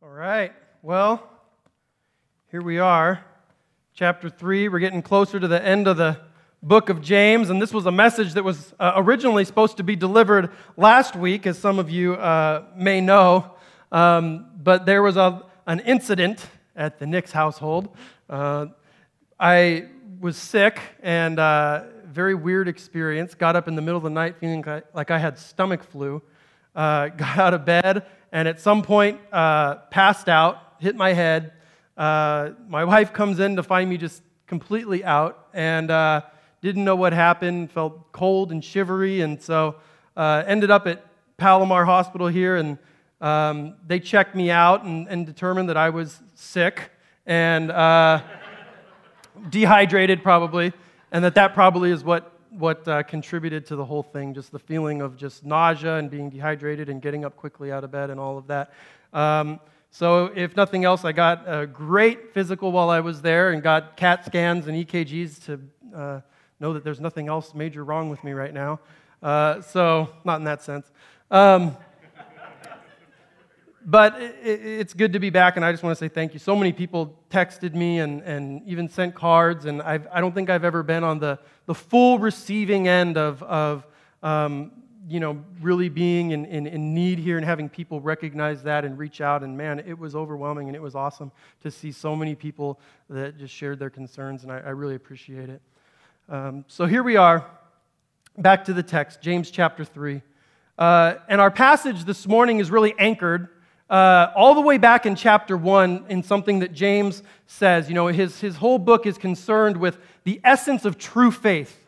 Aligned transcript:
All 0.00 0.10
right. 0.10 0.52
Well, 0.80 1.28
here 2.52 2.62
we 2.62 2.78
are, 2.78 3.24
chapter 3.94 4.30
3. 4.30 4.68
We're 4.68 4.78
getting 4.78 5.02
closer 5.02 5.40
to 5.40 5.48
the 5.48 5.60
end 5.60 5.88
of 5.88 5.96
the 5.96 6.20
book 6.62 6.88
of 6.88 7.02
James, 7.02 7.50
and 7.50 7.60
this 7.60 7.74
was 7.74 7.84
a 7.84 7.90
message 7.90 8.34
that 8.34 8.44
was 8.44 8.72
uh, 8.78 8.92
originally 8.94 9.44
supposed 9.44 9.76
to 9.78 9.82
be 9.82 9.96
delivered 9.96 10.52
last 10.76 11.16
week, 11.16 11.48
as 11.48 11.58
some 11.58 11.80
of 11.80 11.90
you 11.90 12.14
uh, 12.14 12.62
may 12.76 13.00
know. 13.00 13.56
Um, 13.90 14.46
but 14.62 14.86
there 14.86 15.02
was 15.02 15.16
a, 15.16 15.44
an 15.66 15.80
incident 15.80 16.46
at 16.76 17.00
the 17.00 17.06
Nix 17.06 17.32
household. 17.32 17.88
Uh, 18.30 18.66
I 19.40 19.86
was 20.20 20.36
sick 20.36 20.78
and 21.02 21.40
uh, 21.40 21.86
very 22.04 22.36
weird 22.36 22.68
experience. 22.68 23.34
Got 23.34 23.56
up 23.56 23.66
in 23.66 23.74
the 23.74 23.82
middle 23.82 23.98
of 23.98 24.04
the 24.04 24.10
night 24.10 24.36
feeling 24.38 24.64
like 24.94 25.10
I 25.10 25.18
had 25.18 25.36
stomach 25.40 25.82
flu. 25.82 26.22
Uh, 26.72 27.08
got 27.16 27.38
out 27.38 27.52
of 27.52 27.64
bed 27.64 28.06
and 28.32 28.46
at 28.48 28.60
some 28.60 28.82
point 28.82 29.20
uh, 29.32 29.76
passed 29.90 30.28
out, 30.28 30.74
hit 30.78 30.96
my 30.96 31.12
head. 31.12 31.52
Uh, 31.96 32.50
my 32.68 32.84
wife 32.92 33.12
comes 33.12 33.40
in 33.40 33.56
to 33.56 33.62
find 33.62 33.88
me 33.88 33.96
just 33.96 34.22
completely 34.46 35.04
out 35.04 35.48
and 35.52 35.90
uh, 35.90 36.22
didn't 36.60 36.84
know 36.84 36.96
what 36.96 37.12
happened, 37.12 37.70
felt 37.70 38.12
cold 38.12 38.50
and 38.50 38.64
shivery, 38.64 39.20
and 39.20 39.40
so 39.40 39.76
uh, 40.16 40.42
ended 40.46 40.70
up 40.70 40.86
at 40.86 41.04
Palomar 41.36 41.84
Hospital 41.84 42.26
here, 42.26 42.56
and 42.56 42.78
um, 43.20 43.74
they 43.86 44.00
checked 44.00 44.34
me 44.34 44.50
out 44.50 44.84
and, 44.84 45.08
and, 45.08 45.26
determined 45.26 45.68
that 45.68 45.76
I 45.76 45.90
was 45.90 46.20
sick 46.34 46.90
and 47.26 47.70
uh, 47.70 48.20
dehydrated 49.50 50.22
probably, 50.22 50.72
and 51.10 51.24
that 51.24 51.34
that 51.34 51.52
probably 51.52 51.90
is 51.90 52.04
what 52.04 52.37
what 52.50 52.86
uh, 52.88 53.02
contributed 53.02 53.66
to 53.66 53.76
the 53.76 53.84
whole 53.84 54.02
thing, 54.02 54.34
just 54.34 54.52
the 54.52 54.58
feeling 54.58 55.00
of 55.00 55.16
just 55.16 55.44
nausea 55.44 55.96
and 55.96 56.10
being 56.10 56.30
dehydrated 56.30 56.88
and 56.88 57.02
getting 57.02 57.24
up 57.24 57.36
quickly 57.36 57.72
out 57.72 57.84
of 57.84 57.90
bed 57.90 58.10
and 58.10 58.18
all 58.18 58.38
of 58.38 58.46
that. 58.46 58.72
Um, 59.12 59.60
so, 59.90 60.26
if 60.34 60.54
nothing 60.54 60.84
else, 60.84 61.04
I 61.04 61.12
got 61.12 61.44
a 61.46 61.66
great 61.66 62.34
physical 62.34 62.72
while 62.72 62.90
I 62.90 63.00
was 63.00 63.22
there 63.22 63.50
and 63.50 63.62
got 63.62 63.96
CAT 63.96 64.26
scans 64.26 64.66
and 64.66 64.86
EKGs 64.86 65.44
to 65.46 65.60
uh, 65.96 66.20
know 66.60 66.74
that 66.74 66.84
there's 66.84 67.00
nothing 67.00 67.28
else 67.28 67.54
major 67.54 67.84
wrong 67.84 68.10
with 68.10 68.22
me 68.22 68.32
right 68.32 68.52
now. 68.52 68.80
Uh, 69.22 69.62
so, 69.62 70.10
not 70.24 70.36
in 70.36 70.44
that 70.44 70.62
sense. 70.62 70.90
Um, 71.30 71.76
but 73.88 74.20
it, 74.20 74.36
it's 74.44 74.92
good 74.92 75.14
to 75.14 75.18
be 75.18 75.30
back, 75.30 75.56
and 75.56 75.64
I 75.64 75.72
just 75.72 75.82
want 75.82 75.96
to 75.96 75.98
say 75.98 76.08
thank 76.08 76.34
you. 76.34 76.38
So 76.38 76.54
many 76.54 76.74
people 76.74 77.18
texted 77.30 77.74
me 77.74 78.00
and, 78.00 78.20
and 78.20 78.62
even 78.66 78.86
sent 78.86 79.14
cards, 79.14 79.64
and 79.64 79.80
I've, 79.80 80.06
I 80.12 80.20
do 80.20 80.26
not 80.26 80.34
think 80.34 80.50
I've 80.50 80.64
ever 80.64 80.82
been 80.82 81.02
on 81.04 81.18
the, 81.18 81.38
the 81.64 81.74
full 81.74 82.18
receiving 82.18 82.86
end 82.86 83.16
of, 83.16 83.42
of 83.44 83.86
um, 84.22 84.72
you 85.08 85.20
know, 85.20 85.42
really 85.62 85.88
being 85.88 86.32
in, 86.32 86.44
in, 86.44 86.66
in, 86.66 86.92
need 86.92 87.18
here 87.18 87.38
and 87.38 87.46
having 87.46 87.66
people 87.70 87.98
recognize 88.02 88.62
that 88.64 88.84
and 88.84 88.98
reach 88.98 89.22
out. 89.22 89.42
And 89.42 89.56
man, 89.56 89.78
it 89.78 89.98
was 89.98 90.14
overwhelming 90.14 90.68
and 90.68 90.76
it 90.76 90.82
was 90.82 90.94
awesome 90.94 91.32
to 91.62 91.70
see 91.70 91.90
so 91.90 92.14
many 92.14 92.34
people 92.34 92.78
that 93.08 93.38
just 93.38 93.54
shared 93.54 93.78
their 93.78 93.88
concerns, 93.88 94.42
and 94.42 94.52
I, 94.52 94.58
I 94.58 94.70
really 94.70 94.96
appreciate 94.96 95.48
it. 95.48 95.62
Um, 96.28 96.66
so 96.68 96.84
here 96.84 97.02
we 97.02 97.16
are, 97.16 97.46
back 98.36 98.66
to 98.66 98.74
the 98.74 98.82
text, 98.82 99.22
James 99.22 99.50
chapter 99.50 99.82
3. 99.82 100.20
Uh, 100.76 101.14
and 101.26 101.40
our 101.40 101.50
passage 101.50 102.04
this 102.04 102.26
morning 102.26 102.58
is 102.58 102.70
really 102.70 102.94
anchored 102.98 103.48
uh, 103.90 104.30
all 104.36 104.54
the 104.54 104.60
way 104.60 104.78
back 104.78 105.06
in 105.06 105.14
chapter 105.14 105.56
1 105.56 106.06
in 106.08 106.22
something 106.22 106.58
that 106.58 106.72
James 106.72 107.22
says. 107.46 107.88
You 107.88 107.94
know, 107.94 108.08
his, 108.08 108.40
his 108.40 108.56
whole 108.56 108.78
book 108.78 109.06
is 109.06 109.16
concerned 109.16 109.76
with 109.76 109.98
the 110.24 110.40
essence 110.44 110.84
of 110.84 110.98
true 110.98 111.30
faith. 111.30 111.84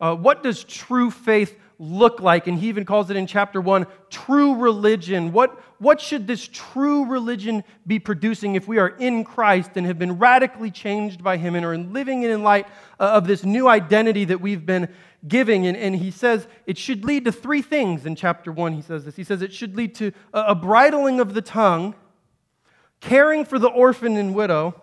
Uh, 0.00 0.16
what 0.16 0.42
does 0.42 0.64
true 0.64 1.10
faith 1.10 1.56
look 1.78 2.20
like? 2.20 2.48
And 2.48 2.58
he 2.58 2.68
even 2.68 2.84
calls 2.84 3.08
it 3.10 3.16
in 3.16 3.26
chapter 3.26 3.60
1 3.60 3.86
true 4.10 4.56
religion. 4.56 5.32
What, 5.32 5.60
what 5.78 6.00
should 6.00 6.26
this 6.26 6.48
true 6.52 7.04
religion 7.04 7.62
be 7.86 7.98
producing 7.98 8.56
if 8.56 8.66
we 8.66 8.78
are 8.78 8.88
in 8.88 9.24
Christ 9.24 9.70
and 9.76 9.86
have 9.86 9.98
been 9.98 10.18
radically 10.18 10.70
changed 10.70 11.22
by 11.22 11.36
him 11.36 11.54
and 11.54 11.64
are 11.64 11.78
living 11.78 12.24
in 12.24 12.42
light 12.42 12.66
uh, 12.98 13.04
of 13.04 13.28
this 13.28 13.44
new 13.44 13.68
identity 13.68 14.24
that 14.26 14.40
we've 14.40 14.66
been 14.66 14.88
giving. 15.26 15.66
And, 15.66 15.76
and 15.76 15.96
he 15.96 16.10
says 16.10 16.46
it 16.66 16.78
should 16.78 17.04
lead 17.04 17.24
to 17.24 17.32
three 17.32 17.62
things 17.62 18.06
in 18.06 18.16
chapter 18.16 18.52
1. 18.52 18.72
He 18.72 18.82
says 18.82 19.04
this. 19.04 19.16
He 19.16 19.24
says 19.24 19.42
it 19.42 19.52
should 19.52 19.76
lead 19.76 19.94
to 19.96 20.12
a, 20.32 20.40
a 20.48 20.54
bridling 20.54 21.20
of 21.20 21.34
the 21.34 21.42
tongue, 21.42 21.94
caring 23.00 23.44
for 23.44 23.58
the 23.58 23.68
orphan 23.68 24.16
and 24.16 24.34
widow, 24.34 24.80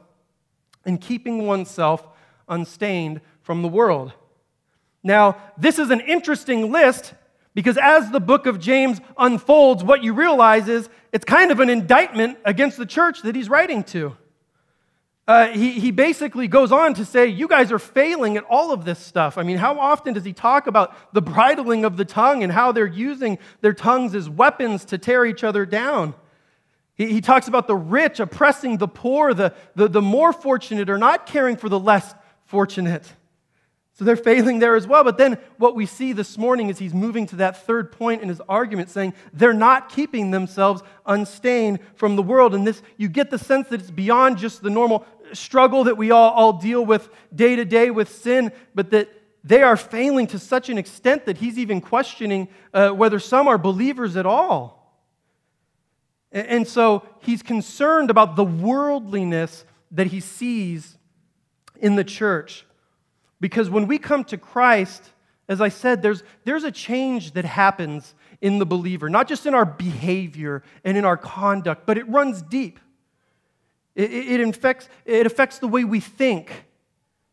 and 0.86 1.00
keeping 1.00 1.46
oneself 1.46 2.08
unstained 2.48 3.22
from 3.42 3.62
the 3.62 3.68
world. 3.68 4.14
Now, 5.04 5.38
this 5.58 5.80
is 5.80 5.92
an 5.92 6.02
interesting 6.02 6.72
list 6.72 7.14
because 7.54 7.78
as 7.78 8.12
the 8.12 8.20
book 8.20 8.46
of 8.46 8.60
James 8.60 9.00
unfolds, 9.18 9.84
what 9.84 10.04
you 10.04 10.14
realize 10.14 10.68
is 10.68 10.90
it's 11.12 11.26
kind 11.26 11.52
of 11.52 11.60
an 11.60 11.70
indictment 11.70 12.38
against 12.46 12.78
the 12.78 12.86
church 12.86 13.22
that 13.24 13.36
he's 13.36 13.50
writing 13.50 13.84
to 13.86 14.16
uh, 15.30 15.50
he, 15.50 15.74
he 15.74 15.92
basically 15.92 16.48
goes 16.48 16.72
on 16.72 16.96
to 16.96 17.06
say, 17.06 17.28
You 17.28 17.48
guys 17.48 17.72
are 17.72 17.78
failing 17.78 18.36
at 18.36 18.44
all 18.46 18.72
of 18.72 18.84
this 18.84 18.98
stuff. 18.98 19.38
I 19.38 19.44
mean, 19.44 19.58
how 19.58 19.80
often 19.80 20.16
does 20.16 20.26
he 20.26 20.34
talk 20.34 20.66
about 20.66 21.14
the 21.14 21.22
bridling 21.22 21.86
of 21.86 21.98
the 21.98 22.04
tongue 22.04 22.42
and 22.42 22.52
how 22.52 22.72
they're 22.72 22.88
using 22.88 23.38
their 23.62 23.74
tongues 23.74 24.16
as 24.16 24.28
weapons 24.28 24.86
to 24.86 24.98
tear 24.98 25.28
each 25.28 25.44
other 25.44 25.68
down? 25.68 26.16
He, 26.96 27.14
he 27.14 27.22
talks 27.22 27.48
about 27.48 27.68
the 27.68 27.76
rich 27.76 28.20
oppressing 28.20 28.78
the 28.78 28.88
poor, 28.88 29.36
the, 29.36 29.54
the, 29.76 29.88
the 29.88 30.02
more 30.02 30.34
fortunate 30.34 30.90
are 30.90 30.98
not 30.98 31.28
caring 31.28 31.58
for 31.58 31.70
the 31.70 31.80
less 31.80 32.16
fortunate. 32.46 33.06
So 34.00 34.06
they're 34.06 34.16
failing 34.16 34.60
there 34.60 34.78
as 34.78 34.88
well. 34.88 35.04
But 35.04 35.18
then 35.18 35.38
what 35.58 35.76
we 35.76 35.86
see 35.86 36.14
this 36.14 36.38
morning 36.38 36.70
is 36.70 36.80
he's 36.80 36.94
moving 36.94 37.28
to 37.28 37.36
that 37.36 37.66
third 37.66 37.92
point 37.92 38.22
in 38.22 38.30
his 38.30 38.40
argument, 38.48 38.90
saying 38.90 39.14
they're 39.34 39.52
not 39.52 39.90
keeping 39.90 40.32
themselves 40.32 40.82
unstained 41.06 41.80
from 41.96 42.16
the 42.16 42.24
world. 42.24 42.56
And 42.56 42.66
this, 42.66 42.82
you 42.96 43.10
get 43.10 43.30
the 43.30 43.38
sense 43.38 43.68
that 43.68 43.82
it's 43.82 43.92
beyond 43.92 44.38
just 44.38 44.64
the 44.64 44.70
normal 44.70 45.06
struggle 45.34 45.86
that 45.86 45.98
we 45.98 46.12
all, 46.12 46.32
all 46.32 46.54
deal 46.54 46.86
with 46.86 47.10
day 47.34 47.56
to 47.56 47.66
day 47.66 47.92
with 47.92 48.10
sin, 48.10 48.52
but 48.74 48.92
that 48.92 49.10
they 49.44 49.62
are 49.62 49.78
failing 49.78 50.28
to 50.28 50.40
such 50.40 50.70
an 50.70 50.78
extent 50.78 51.26
that 51.26 51.38
he's 51.38 51.58
even 51.58 51.82
questioning 51.82 52.50
uh, 52.74 52.90
whether 52.90 53.20
some 53.20 53.48
are 53.48 53.58
believers 53.58 54.16
at 54.18 54.26
all. 54.26 55.02
And, 56.32 56.48
and 56.48 56.68
so 56.68 57.04
he's 57.20 57.42
concerned 57.42 58.10
about 58.10 58.36
the 58.36 58.44
worldliness 58.44 59.66
that 59.92 60.08
he 60.08 60.20
sees 60.20 60.98
in 61.80 61.96
the 61.96 62.04
church. 62.04 62.66
Because 63.40 63.70
when 63.70 63.88
we 63.88 63.98
come 63.98 64.24
to 64.26 64.38
Christ, 64.38 65.12
as 65.48 65.62
I 65.62 65.70
said, 65.70 66.02
there's, 66.02 66.24
there's 66.44 66.64
a 66.64 66.72
change 66.72 67.32
that 67.32 67.46
happens 67.46 68.14
in 68.42 68.60
the 68.60 68.66
believer, 68.66 69.10
not 69.10 69.28
just 69.28 69.46
in 69.46 69.54
our 69.54 69.66
behavior 69.66 70.64
and 70.84 70.98
in 70.98 71.06
our 71.06 71.18
conduct, 71.18 71.86
but 71.86 71.98
it 71.98 72.08
runs 72.08 72.42
deep. 72.42 72.80
It, 73.96 74.12
it, 74.12 74.42
infects, 74.42 74.88
it 75.06 75.26
affects 75.26 75.60
the 75.60 75.68
way 75.68 75.84
we 75.84 76.00
think, 76.00 76.66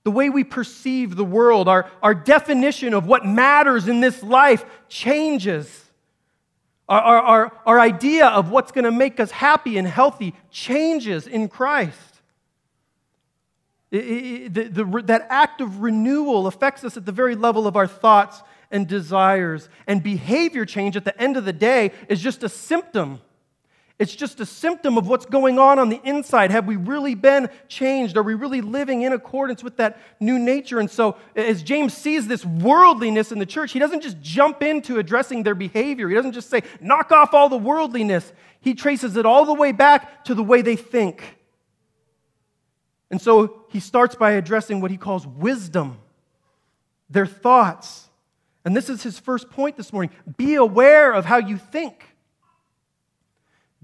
the 0.04 0.10
way 0.10 0.30
we 0.30 0.44
perceive 0.44 1.14
the 1.14 1.24
world. 1.24 1.68
Our, 1.68 1.90
our 2.02 2.14
definition 2.14 2.94
of 2.94 3.06
what 3.06 3.24
matters 3.24 3.88
in 3.88 4.00
this 4.00 4.22
life 4.22 4.64
changes. 4.88 5.84
Our, 6.88 7.00
our, 7.00 7.20
our, 7.22 7.52
our 7.66 7.80
idea 7.80 8.26
of 8.26 8.50
what's 8.50 8.72
going 8.72 8.84
to 8.84 8.92
make 8.92 9.20
us 9.20 9.30
happy 9.30 9.76
and 9.78 9.86
healthy 9.86 10.34
changes 10.50 11.26
in 11.26 11.48
Christ. 11.48 11.98
It, 13.90 13.96
it, 13.96 14.54
the, 14.54 14.84
the, 14.84 15.02
that 15.02 15.26
act 15.30 15.60
of 15.60 15.80
renewal 15.80 16.46
affects 16.46 16.84
us 16.84 16.96
at 16.96 17.06
the 17.06 17.12
very 17.12 17.36
level 17.36 17.66
of 17.66 17.76
our 17.76 17.86
thoughts 17.86 18.42
and 18.70 18.86
desires. 18.88 19.68
And 19.86 20.02
behavior 20.02 20.64
change 20.64 20.96
at 20.96 21.04
the 21.04 21.20
end 21.20 21.36
of 21.36 21.44
the 21.44 21.52
day 21.52 21.92
is 22.08 22.20
just 22.20 22.42
a 22.42 22.48
symptom. 22.48 23.20
It's 23.98 24.14
just 24.14 24.40
a 24.40 24.46
symptom 24.46 24.98
of 24.98 25.08
what's 25.08 25.24
going 25.24 25.58
on 25.58 25.78
on 25.78 25.88
the 25.88 26.00
inside. 26.04 26.50
Have 26.50 26.66
we 26.66 26.76
really 26.76 27.14
been 27.14 27.48
changed? 27.66 28.18
Are 28.18 28.22
we 28.22 28.34
really 28.34 28.60
living 28.60 29.02
in 29.02 29.14
accordance 29.14 29.64
with 29.64 29.78
that 29.78 29.98
new 30.20 30.38
nature? 30.38 30.78
And 30.78 30.90
so, 30.90 31.16
as 31.34 31.62
James 31.62 31.94
sees 31.94 32.26
this 32.26 32.44
worldliness 32.44 33.32
in 33.32 33.38
the 33.38 33.46
church, 33.46 33.72
he 33.72 33.78
doesn't 33.78 34.02
just 34.02 34.20
jump 34.20 34.62
into 34.62 34.98
addressing 34.98 35.44
their 35.44 35.54
behavior. 35.54 36.10
He 36.10 36.14
doesn't 36.14 36.32
just 36.32 36.50
say, 36.50 36.62
knock 36.78 37.10
off 37.10 37.32
all 37.32 37.48
the 37.48 37.56
worldliness. 37.56 38.30
He 38.60 38.74
traces 38.74 39.16
it 39.16 39.24
all 39.24 39.46
the 39.46 39.54
way 39.54 39.72
back 39.72 40.26
to 40.26 40.34
the 40.34 40.42
way 40.42 40.60
they 40.60 40.76
think. 40.76 41.22
And 43.10 43.20
so 43.20 43.64
he 43.70 43.80
starts 43.80 44.14
by 44.14 44.32
addressing 44.32 44.82
what 44.82 44.90
he 44.90 44.98
calls 44.98 45.26
wisdom, 45.26 45.98
their 47.08 47.26
thoughts. 47.26 48.10
And 48.62 48.76
this 48.76 48.90
is 48.90 49.02
his 49.02 49.18
first 49.18 49.48
point 49.48 49.78
this 49.78 49.90
morning 49.90 50.10
be 50.36 50.56
aware 50.56 51.12
of 51.12 51.24
how 51.24 51.38
you 51.38 51.56
think. 51.56 52.15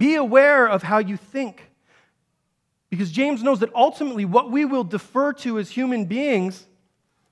Be 0.02 0.16
aware 0.16 0.66
of 0.66 0.82
how 0.82 0.98
you 0.98 1.16
think. 1.16 1.62
Because 2.90 3.12
James 3.12 3.40
knows 3.40 3.60
that 3.60 3.72
ultimately 3.72 4.24
what 4.24 4.50
we 4.50 4.64
will 4.64 4.82
defer 4.82 5.32
to 5.34 5.60
as 5.60 5.70
human 5.70 6.06
beings 6.06 6.66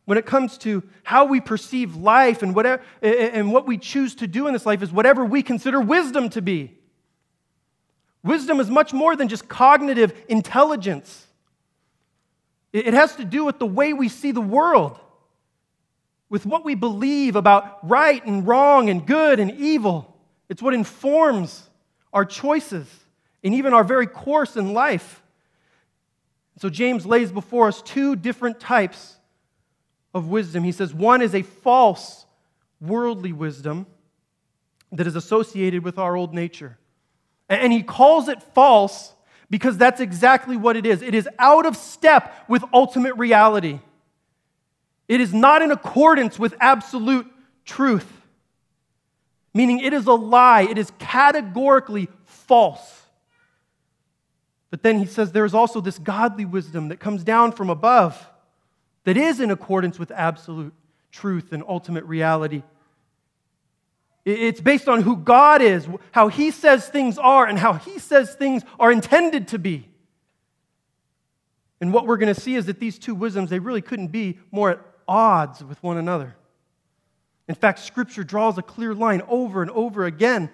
when 0.04 0.16
it 0.16 0.24
comes 0.24 0.56
to 0.58 0.84
how 1.02 1.24
we 1.24 1.40
perceive 1.40 1.96
life 1.96 2.44
and, 2.44 2.54
whatever, 2.54 2.80
and 3.02 3.52
what 3.52 3.66
we 3.66 3.76
choose 3.76 4.14
to 4.14 4.28
do 4.28 4.46
in 4.46 4.52
this 4.52 4.66
life 4.66 4.84
is 4.84 4.92
whatever 4.92 5.24
we 5.24 5.42
consider 5.42 5.80
wisdom 5.80 6.28
to 6.28 6.40
be. 6.40 6.78
Wisdom 8.22 8.60
is 8.60 8.70
much 8.70 8.92
more 8.92 9.16
than 9.16 9.26
just 9.26 9.48
cognitive 9.48 10.12
intelligence. 10.28 11.26
It 12.72 12.94
has 12.94 13.16
to 13.16 13.24
do 13.24 13.44
with 13.44 13.58
the 13.58 13.66
way 13.66 13.94
we 13.94 14.08
see 14.08 14.30
the 14.30 14.40
world, 14.40 14.96
with 16.28 16.46
what 16.46 16.64
we 16.64 16.76
believe 16.76 17.34
about 17.34 17.88
right 17.88 18.24
and 18.24 18.46
wrong 18.46 18.88
and 18.90 19.04
good 19.04 19.40
and 19.40 19.50
evil. 19.50 20.16
It's 20.48 20.62
what 20.62 20.72
informs 20.72 21.66
our 22.12 22.24
choices 22.24 22.86
and 23.42 23.54
even 23.54 23.72
our 23.72 23.84
very 23.84 24.06
course 24.06 24.56
in 24.56 24.72
life. 24.72 25.22
So 26.58 26.68
James 26.68 27.06
lays 27.06 27.32
before 27.32 27.68
us 27.68 27.80
two 27.82 28.16
different 28.16 28.60
types 28.60 29.16
of 30.12 30.28
wisdom. 30.28 30.64
He 30.64 30.72
says 30.72 30.92
one 30.92 31.22
is 31.22 31.34
a 31.34 31.42
false 31.42 32.26
worldly 32.80 33.32
wisdom 33.32 33.86
that 34.92 35.06
is 35.06 35.16
associated 35.16 35.84
with 35.84 35.98
our 35.98 36.16
old 36.16 36.34
nature. 36.34 36.76
And 37.48 37.72
he 37.72 37.82
calls 37.82 38.28
it 38.28 38.42
false 38.42 39.12
because 39.48 39.76
that's 39.76 40.00
exactly 40.00 40.56
what 40.56 40.76
it 40.76 40.86
is. 40.86 41.02
It 41.02 41.14
is 41.14 41.28
out 41.38 41.66
of 41.66 41.76
step 41.76 42.32
with 42.48 42.62
ultimate 42.72 43.16
reality. 43.16 43.80
It 45.08 45.20
is 45.20 45.34
not 45.34 45.60
in 45.60 45.72
accordance 45.72 46.38
with 46.38 46.54
absolute 46.60 47.26
truth, 47.64 48.19
meaning 49.52 49.80
it 49.80 49.92
is 49.92 50.06
a 50.06 50.12
lie. 50.12 50.62
It 50.62 50.78
is 50.78 50.92
categorically 50.98 52.08
false. 52.24 53.02
But 54.70 54.82
then 54.82 54.98
he 54.98 55.06
says 55.06 55.32
there 55.32 55.44
is 55.44 55.54
also 55.54 55.80
this 55.80 55.98
godly 55.98 56.44
wisdom 56.44 56.88
that 56.88 57.00
comes 57.00 57.24
down 57.24 57.52
from 57.52 57.70
above 57.70 58.28
that 59.04 59.16
is 59.16 59.40
in 59.40 59.50
accordance 59.50 59.98
with 59.98 60.10
absolute 60.10 60.72
truth 61.10 61.52
and 61.52 61.64
ultimate 61.66 62.04
reality. 62.04 62.62
It's 64.24 64.60
based 64.60 64.88
on 64.88 65.02
who 65.02 65.16
God 65.16 65.62
is, 65.62 65.88
how 66.12 66.28
He 66.28 66.50
says 66.50 66.88
things 66.88 67.18
are, 67.18 67.46
and 67.46 67.58
how 67.58 67.72
He 67.72 67.98
says 67.98 68.34
things 68.34 68.62
are 68.78 68.92
intended 68.92 69.48
to 69.48 69.58
be. 69.58 69.88
And 71.80 71.92
what 71.92 72.06
we're 72.06 72.18
going 72.18 72.32
to 72.32 72.38
see 72.38 72.54
is 72.54 72.66
that 72.66 72.78
these 72.78 72.98
two 72.98 73.14
wisdoms, 73.14 73.48
they 73.48 73.58
really 73.58 73.80
couldn't 73.80 74.08
be 74.08 74.38
more 74.50 74.70
at 74.70 74.80
odds 75.08 75.64
with 75.64 75.82
one 75.82 75.96
another. 75.96 76.36
In 77.50 77.56
fact, 77.56 77.80
Scripture 77.80 78.22
draws 78.22 78.58
a 78.58 78.62
clear 78.62 78.94
line 78.94 79.22
over 79.26 79.60
and 79.60 79.72
over 79.72 80.04
again 80.04 80.50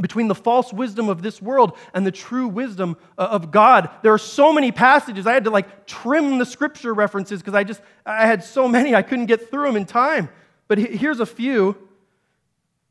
between 0.00 0.26
the 0.26 0.34
false 0.34 0.72
wisdom 0.72 1.08
of 1.08 1.22
this 1.22 1.40
world 1.40 1.78
and 1.94 2.04
the 2.04 2.10
true 2.10 2.48
wisdom 2.48 2.96
uh, 3.16 3.28
of 3.30 3.52
God. 3.52 3.88
There 4.02 4.12
are 4.12 4.18
so 4.18 4.52
many 4.52 4.72
passages. 4.72 5.28
I 5.28 5.34
had 5.34 5.44
to 5.44 5.50
like 5.50 5.86
trim 5.86 6.38
the 6.38 6.44
scripture 6.44 6.92
references 6.92 7.40
because 7.40 7.54
I 7.54 7.62
just 7.62 7.80
I 8.04 8.26
had 8.26 8.42
so 8.42 8.66
many 8.66 8.96
I 8.96 9.02
couldn't 9.02 9.26
get 9.26 9.48
through 9.48 9.66
them 9.66 9.76
in 9.76 9.86
time. 9.86 10.28
But 10.66 10.78
here's 10.78 11.20
a 11.20 11.26
few. 11.26 11.76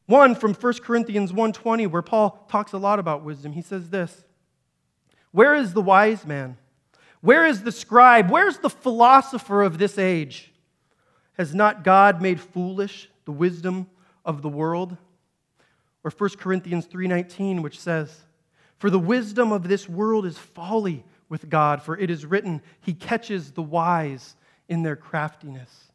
One 0.05 0.33
from 0.33 0.53
1 0.53 0.73
Corinthians 0.81 1.33
1:20 1.33 1.85
where 1.87 2.01
Paul 2.01 2.45
talks 2.49 2.71
a 2.71 2.77
lot 2.77 2.97
about 2.97 3.25
wisdom. 3.25 3.51
He 3.51 3.61
says 3.61 3.89
this: 3.89 4.23
Where 5.33 5.53
is 5.53 5.73
the 5.73 5.81
wise 5.81 6.25
man? 6.25 6.55
Where 7.19 7.45
is 7.45 7.63
the 7.63 7.73
scribe? 7.73 8.31
Where's 8.31 8.59
the 8.59 8.69
philosopher 8.69 9.63
of 9.63 9.79
this 9.79 9.97
age? 9.97 10.53
Has 11.33 11.53
not 11.53 11.83
God 11.83 12.21
made 12.21 12.39
foolish 12.39 13.09
the 13.27 13.31
wisdom 13.33 13.89
of 14.23 14.41
the 14.41 14.47
world? 14.47 14.95
Or 16.01 16.09
1 16.09 16.37
Corinthians 16.39 16.87
3:19 16.87 17.61
which 17.61 17.77
says, 17.77 18.25
"For 18.77 18.89
the 18.89 18.97
wisdom 18.97 19.51
of 19.51 19.67
this 19.67 19.89
world 19.89 20.25
is 20.25 20.37
folly 20.37 21.03
with 21.27 21.49
God, 21.49 21.83
for 21.83 21.97
it 21.97 22.09
is 22.09 22.25
written, 22.25 22.61
he 22.79 22.93
catches 22.93 23.51
the 23.51 23.61
wise 23.61 24.37
in 24.69 24.83
their 24.83 24.95
craftiness." 24.95 25.91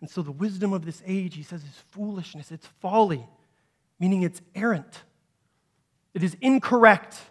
And 0.00 0.10
so 0.10 0.20
the 0.20 0.32
wisdom 0.32 0.72
of 0.72 0.84
this 0.84 1.00
age, 1.06 1.36
he 1.36 1.44
says, 1.44 1.62
is 1.62 1.78
foolishness, 1.90 2.50
it's 2.50 2.66
folly, 2.66 3.28
meaning 4.00 4.22
it's 4.22 4.42
errant. 4.56 5.04
It 6.12 6.24
is 6.24 6.36
incorrect. 6.40 7.30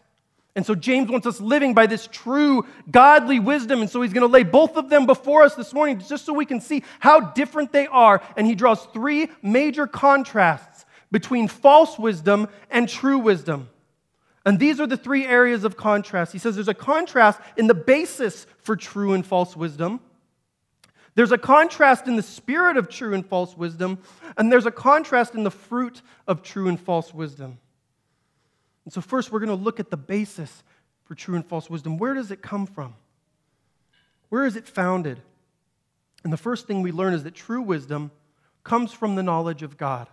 And 0.56 0.66
so 0.66 0.76
James 0.76 1.10
wants 1.10 1.26
us 1.26 1.42
living 1.42 1.74
by 1.74 1.88
this 1.88 2.08
true 2.12 2.66
godly 2.90 3.40
wisdom. 3.40 3.82
And 3.82 3.90
so 3.90 4.02
he's 4.02 4.14
going 4.14 4.28
to 4.28 4.32
lay 4.32 4.44
both 4.44 4.78
of 4.78 4.90
them 4.90 5.06
before 5.06 5.42
us 5.42 5.56
this 5.56 5.74
morning 5.74 6.00
just 6.00 6.26
so 6.26 6.34
we 6.34 6.46
can 6.46 6.62
see 6.62 6.84
how 7.00 7.20
different 7.20 7.72
they 7.72 7.88
are. 7.88 8.22
And 8.38 8.46
he 8.46 8.54
draws 8.54 8.86
three 8.88 9.30
major 9.42 9.88
contrasts 9.88 10.86
between 11.12 11.48
false 11.48 11.98
wisdom 11.98 12.50
and 12.70 12.88
true 12.88 13.18
wisdom. 13.18 13.70
And 14.46 14.60
these 14.60 14.80
are 14.80 14.88
the 14.88 14.98
three 14.98 15.26
areas 15.26 15.64
of 15.64 15.78
contrast. 15.78 16.34
He 16.34 16.40
says 16.40 16.56
there's 16.56 16.68
a 16.68 16.74
contrast 16.74 17.40
in 17.58 17.68
the 17.68 17.74
basis 17.74 18.46
for 18.60 18.76
true 18.76 19.14
and 19.14 19.26
false 19.26 19.56
wisdom. 19.56 20.02
There's 21.16 21.32
a 21.32 21.38
contrast 21.38 22.08
in 22.08 22.16
the 22.16 22.24
spirit 22.24 22.76
of 22.76 22.90
true 22.90 23.14
and 23.14 23.26
false 23.26 23.56
wisdom, 23.56 24.00
and 24.36 24.52
there's 24.52 24.66
a 24.66 24.72
contrast 24.72 25.36
in 25.36 25.44
the 25.44 25.52
fruit 25.52 26.02
of 26.28 26.42
true 26.42 26.68
and 26.68 26.80
false 26.80 27.14
wisdom. 27.14 27.60
And 28.85 28.94
so, 28.94 29.01
first, 29.01 29.31
we're 29.31 29.39
going 29.39 29.57
to 29.57 29.63
look 29.63 29.80
at 29.80 29.89
the 29.89 29.97
basis 29.97 30.63
for 31.06 31.15
true 31.15 31.35
and 31.35 31.45
false 31.45 31.69
wisdom. 31.69 31.97
Where 31.97 32.13
does 32.13 32.31
it 32.31 32.41
come 32.41 32.65
from? 32.65 32.95
Where 34.30 34.45
is 34.45 34.56
it 34.56 34.68
founded? 34.68 35.21
And 36.24 36.31
the 36.31 36.38
first 36.38 36.68
thing 36.68 36.81
we 36.81 36.91
learn 36.91 37.13
is 37.13 37.24
that 37.24 37.35
true 37.35 37.62
wisdom 37.62 38.12
comes 38.63 38.94
from 38.94 39.15
the 39.15 39.24
knowledge 39.24 39.62
of 39.62 39.77
God. 39.77 40.07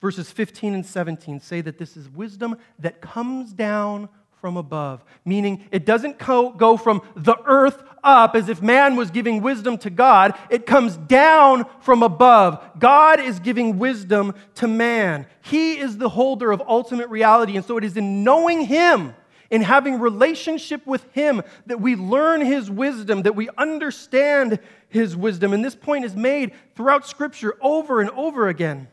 Verses 0.00 0.30
15 0.30 0.74
and 0.74 0.86
17 0.86 1.40
say 1.40 1.60
that 1.60 1.78
this 1.78 1.96
is 1.96 2.08
wisdom 2.08 2.56
that 2.78 3.00
comes 3.00 3.52
down 3.52 4.08
from 4.40 4.56
above, 4.56 5.04
meaning 5.24 5.64
it 5.70 5.84
doesn't 5.84 6.18
go 6.18 6.76
from 6.76 7.02
the 7.16 7.36
earth 7.44 7.82
up 8.04 8.34
as 8.34 8.48
if 8.48 8.62
man 8.62 8.96
was 8.96 9.10
giving 9.10 9.42
wisdom 9.42 9.78
to 9.78 9.90
God. 9.90 10.38
It 10.50 10.66
comes 10.66 10.96
down 10.96 11.66
from 11.80 12.02
above. 12.02 12.64
God 12.78 13.20
is 13.20 13.40
giving 13.40 13.78
wisdom 13.78 14.34
to 14.56 14.68
man. 14.68 15.26
He 15.42 15.78
is 15.78 15.98
the 15.98 16.08
holder 16.08 16.52
of 16.52 16.62
ultimate 16.66 17.08
reality. 17.08 17.56
And 17.56 17.64
so 17.64 17.76
it 17.76 17.84
is 17.84 17.96
in 17.96 18.24
knowing 18.24 18.62
Him, 18.62 19.14
in 19.50 19.62
having 19.62 19.98
relationship 19.98 20.86
with 20.86 21.04
Him, 21.12 21.42
that 21.66 21.80
we 21.80 21.96
learn 21.96 22.40
His 22.40 22.70
wisdom, 22.70 23.22
that 23.22 23.34
we 23.34 23.48
understand 23.58 24.60
His 24.88 25.16
wisdom. 25.16 25.52
And 25.52 25.64
this 25.64 25.74
point 25.74 26.04
is 26.04 26.14
made 26.14 26.52
throughout 26.76 27.06
Scripture 27.06 27.56
over 27.60 28.00
and 28.00 28.10
over 28.10 28.48
again. 28.48 28.88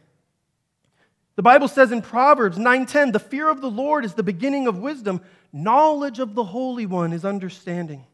The 1.36 1.44
Bible 1.44 1.68
says 1.68 1.92
in 1.92 2.02
Proverbs 2.02 2.58
9:10, 2.58 3.12
"The 3.12 3.20
fear 3.20 3.50
of 3.50 3.60
the 3.60 3.70
Lord 3.70 4.06
is 4.06 4.14
the 4.14 4.24
beginning 4.24 4.68
of 4.68 4.80
wisdom; 4.80 5.22
knowledge 5.52 6.20
of 6.20 6.34
the 6.34 6.46
Holy 6.46 6.86
One 6.86 7.12
is 7.12 7.26
understanding." 7.26 8.06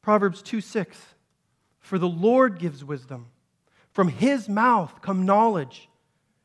Proverbs 0.00 0.42
2:6, 0.42 1.14
"For 1.78 1.98
the 1.98 2.08
Lord 2.08 2.58
gives 2.58 2.82
wisdom; 2.84 3.26
from 3.92 4.08
his 4.08 4.48
mouth 4.48 5.02
come 5.02 5.26
knowledge 5.26 5.90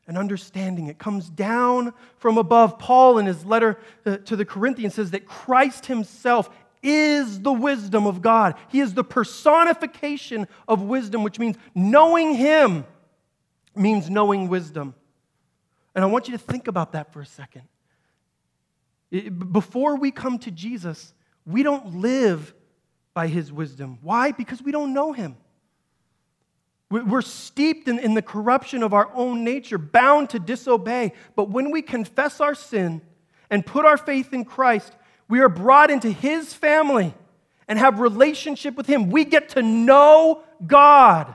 and 0.06 0.18
understanding. 0.18 0.88
It 0.88 0.98
comes 0.98 1.30
down 1.30 1.94
from 2.18 2.36
above." 2.36 2.78
Paul 2.78 3.16
in 3.16 3.24
his 3.24 3.46
letter 3.46 3.78
uh, 4.04 4.18
to 4.18 4.36
the 4.36 4.44
Corinthians 4.44 4.94
says 4.94 5.10
that 5.12 5.26
Christ 5.26 5.86
himself 5.86 6.50
is 6.82 7.40
the 7.40 7.52
wisdom 7.52 8.06
of 8.06 8.20
God. 8.20 8.56
He 8.68 8.80
is 8.80 8.92
the 8.92 9.04
personification 9.04 10.46
of 10.68 10.82
wisdom, 10.82 11.22
which 11.22 11.38
means 11.38 11.56
knowing 11.74 12.34
him 12.34 12.84
means 13.74 14.10
knowing 14.10 14.48
wisdom. 14.48 14.94
And 15.98 16.04
I 16.04 16.06
want 16.06 16.28
you 16.28 16.38
to 16.38 16.38
think 16.38 16.68
about 16.68 16.92
that 16.92 17.12
for 17.12 17.20
a 17.20 17.26
second. 17.26 17.62
Before 19.50 19.96
we 19.96 20.12
come 20.12 20.38
to 20.38 20.52
Jesus, 20.52 21.12
we 21.44 21.64
don't 21.64 21.96
live 21.96 22.54
by 23.14 23.26
his 23.26 23.50
wisdom. 23.50 23.98
Why? 24.00 24.30
Because 24.30 24.62
we 24.62 24.70
don't 24.70 24.94
know 24.94 25.12
him. 25.12 25.36
We're 26.88 27.20
steeped 27.20 27.88
in, 27.88 27.98
in 27.98 28.14
the 28.14 28.22
corruption 28.22 28.84
of 28.84 28.94
our 28.94 29.10
own 29.12 29.42
nature, 29.42 29.76
bound 29.76 30.30
to 30.30 30.38
disobey. 30.38 31.14
But 31.34 31.50
when 31.50 31.72
we 31.72 31.82
confess 31.82 32.40
our 32.40 32.54
sin 32.54 33.02
and 33.50 33.66
put 33.66 33.84
our 33.84 33.96
faith 33.96 34.32
in 34.32 34.44
Christ, 34.44 34.92
we 35.28 35.40
are 35.40 35.48
brought 35.48 35.90
into 35.90 36.12
his 36.12 36.54
family 36.54 37.12
and 37.66 37.76
have 37.76 37.98
relationship 37.98 38.76
with 38.76 38.86
him. 38.86 39.10
We 39.10 39.24
get 39.24 39.48
to 39.48 39.62
know 39.62 40.44
God 40.64 41.34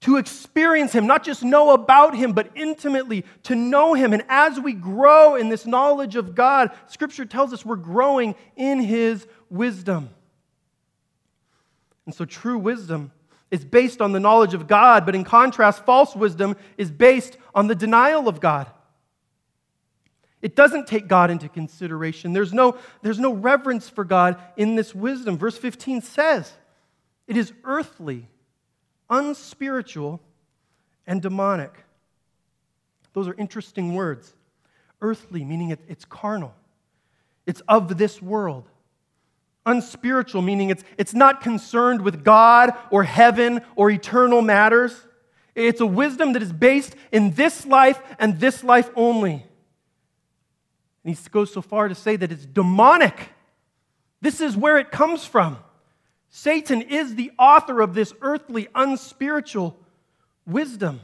to 0.00 0.16
experience 0.16 0.92
Him, 0.92 1.06
not 1.06 1.24
just 1.24 1.42
know 1.42 1.70
about 1.70 2.16
Him, 2.16 2.32
but 2.32 2.50
intimately 2.54 3.24
to 3.44 3.54
know 3.54 3.94
Him. 3.94 4.12
And 4.12 4.24
as 4.28 4.58
we 4.58 4.72
grow 4.72 5.36
in 5.36 5.48
this 5.48 5.66
knowledge 5.66 6.16
of 6.16 6.34
God, 6.34 6.70
Scripture 6.86 7.26
tells 7.26 7.52
us 7.52 7.64
we're 7.64 7.76
growing 7.76 8.34
in 8.56 8.80
His 8.80 9.26
wisdom. 9.50 10.10
And 12.06 12.14
so 12.14 12.24
true 12.24 12.58
wisdom 12.58 13.12
is 13.50 13.64
based 13.64 14.00
on 14.00 14.12
the 14.12 14.20
knowledge 14.20 14.54
of 14.54 14.66
God, 14.66 15.04
but 15.04 15.14
in 15.14 15.24
contrast, 15.24 15.84
false 15.84 16.14
wisdom 16.14 16.56
is 16.78 16.90
based 16.90 17.36
on 17.54 17.66
the 17.66 17.74
denial 17.74 18.28
of 18.28 18.40
God. 18.40 18.68
It 20.40 20.56
doesn't 20.56 20.86
take 20.86 21.06
God 21.06 21.30
into 21.30 21.50
consideration. 21.50 22.32
There's 22.32 22.54
no, 22.54 22.78
there's 23.02 23.18
no 23.18 23.34
reverence 23.34 23.90
for 23.90 24.04
God 24.04 24.40
in 24.56 24.76
this 24.76 24.94
wisdom. 24.94 25.36
Verse 25.36 25.58
15 25.58 26.00
says, 26.00 26.50
it 27.26 27.36
is 27.36 27.52
earthly 27.64 28.26
unspiritual, 29.10 30.20
and 31.06 31.20
demonic. 31.20 31.72
Those 33.12 33.26
are 33.26 33.34
interesting 33.34 33.94
words. 33.94 34.32
Earthly, 35.02 35.44
meaning 35.44 35.70
it's 35.88 36.04
carnal, 36.04 36.54
it's 37.46 37.60
of 37.68 37.98
this 37.98 38.22
world. 38.22 38.68
Unspiritual, 39.66 40.40
meaning 40.40 40.70
it's, 40.70 40.82
it's 40.96 41.12
not 41.12 41.42
concerned 41.42 42.00
with 42.00 42.24
God 42.24 42.72
or 42.90 43.04
heaven 43.04 43.60
or 43.76 43.90
eternal 43.90 44.40
matters. 44.40 45.06
It's 45.54 45.82
a 45.82 45.86
wisdom 45.86 46.32
that 46.32 46.42
is 46.42 46.52
based 46.52 46.96
in 47.12 47.34
this 47.34 47.66
life 47.66 48.00
and 48.18 48.40
this 48.40 48.64
life 48.64 48.88
only. 48.96 49.44
And 51.04 51.14
he 51.14 51.28
goes 51.30 51.52
so 51.52 51.60
far 51.60 51.88
to 51.88 51.94
say 51.94 52.16
that 52.16 52.32
it's 52.32 52.46
demonic. 52.46 53.28
This 54.22 54.40
is 54.40 54.56
where 54.56 54.78
it 54.78 54.90
comes 54.90 55.26
from. 55.26 55.58
Satan 56.30 56.80
is 56.80 57.16
the 57.16 57.32
author 57.38 57.80
of 57.80 57.94
this 57.94 58.14
earthly, 58.22 58.68
unspiritual 58.74 59.76
wisdom. 60.46 61.00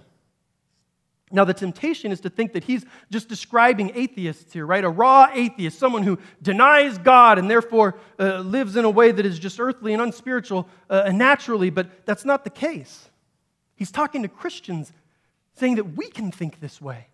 Now, 1.33 1.45
the 1.45 1.55
temptation 1.55 2.13
is 2.13 2.21
to 2.21 2.31
think 2.31 2.53
that 2.53 2.63
he's 2.63 2.85
just 3.11 3.29
describing 3.29 3.91
atheists 3.97 4.53
here, 4.53 4.65
right? 4.65 4.85
A 4.85 4.89
raw 4.89 5.29
atheist, 5.33 5.77
someone 5.77 6.05
who 6.05 6.21
denies 6.41 6.99
God 6.99 7.39
and 7.39 7.51
therefore 7.51 7.97
uh, 8.21 8.39
lives 8.39 8.77
in 8.77 8.85
a 8.85 8.91
way 8.91 9.11
that 9.11 9.27
is 9.27 9.41
just 9.41 9.59
earthly 9.59 9.93
and 9.93 10.01
unspiritual 10.01 10.69
uh, 10.89 11.03
and 11.07 11.19
naturally, 11.19 11.71
but 11.71 12.07
that's 12.07 12.25
not 12.25 12.45
the 12.45 12.51
case. 12.51 13.11
He's 13.75 13.91
talking 13.91 14.23
to 14.23 14.29
Christians, 14.29 14.93
saying 15.55 15.75
that 15.75 15.97
we 15.97 16.09
can 16.09 16.31
think 16.31 16.61
this 16.61 16.81
way. 16.81 17.09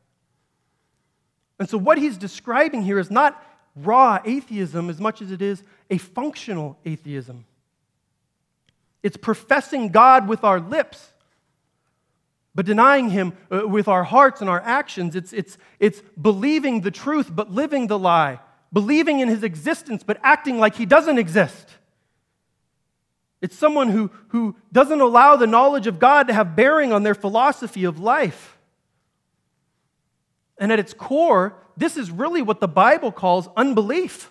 And 1.59 1.69
so, 1.69 1.79
what 1.79 1.97
he's 1.97 2.19
describing 2.19 2.83
here 2.83 2.99
is 2.99 3.11
not 3.11 3.43
raw 3.75 4.19
atheism 4.23 4.91
as 4.91 5.01
much 5.01 5.23
as 5.23 5.31
it 5.31 5.41
is 5.41 5.63
a 5.89 5.97
functional 5.97 6.77
atheism. 6.85 7.47
It's 9.03 9.17
professing 9.17 9.89
God 9.89 10.29
with 10.29 10.45
our 10.45 10.61
lips 10.61 11.13
but 12.55 12.67
denying 12.67 13.11
Him 13.11 13.33
uh, 13.51 13.67
with 13.67 13.89
our 13.89 14.05
hearts 14.05 14.41
and 14.41 14.51
our 14.51 14.61
actions, 14.61 15.17
it's, 15.17 15.33
it's, 15.33 15.57
it's 15.79 16.03
believing 16.21 16.83
the 16.83 16.91
truth 16.91 17.31
but 17.35 17.51
living 17.51 17.87
the 17.87 17.99
lie, 17.99 18.41
believing 18.73 19.21
in 19.21 19.29
His 19.29 19.43
existence 19.43 20.03
but 20.03 20.19
acting 20.23 20.59
like 20.59 20.77
He 20.77 20.87
doesn't 20.87 21.19
exist. 21.19 21.69
It's 23.41 23.57
someone 23.57 23.89
who, 23.89 24.11
who 24.29 24.57
doesn't 24.71 25.01
allow 25.01 25.37
the 25.37 25.47
knowledge 25.47 25.87
of 25.87 25.99
God 25.99 26.29
to 26.29 26.35
have 26.35 26.55
bearing 26.55 26.93
on 26.93 27.03
their 27.03 27.15
philosophy 27.15 27.85
of 27.85 27.99
life. 27.99 28.57
And 30.59 30.71
at 30.71 30.79
its 30.79 30.95
core, 30.95 31.57
this 31.77 31.97
is 31.97 32.11
really 32.11 32.43
what 32.43 32.61
the 32.61 32.69
Bible 32.69 33.11
calls 33.11 33.49
unbelief. 33.57 34.31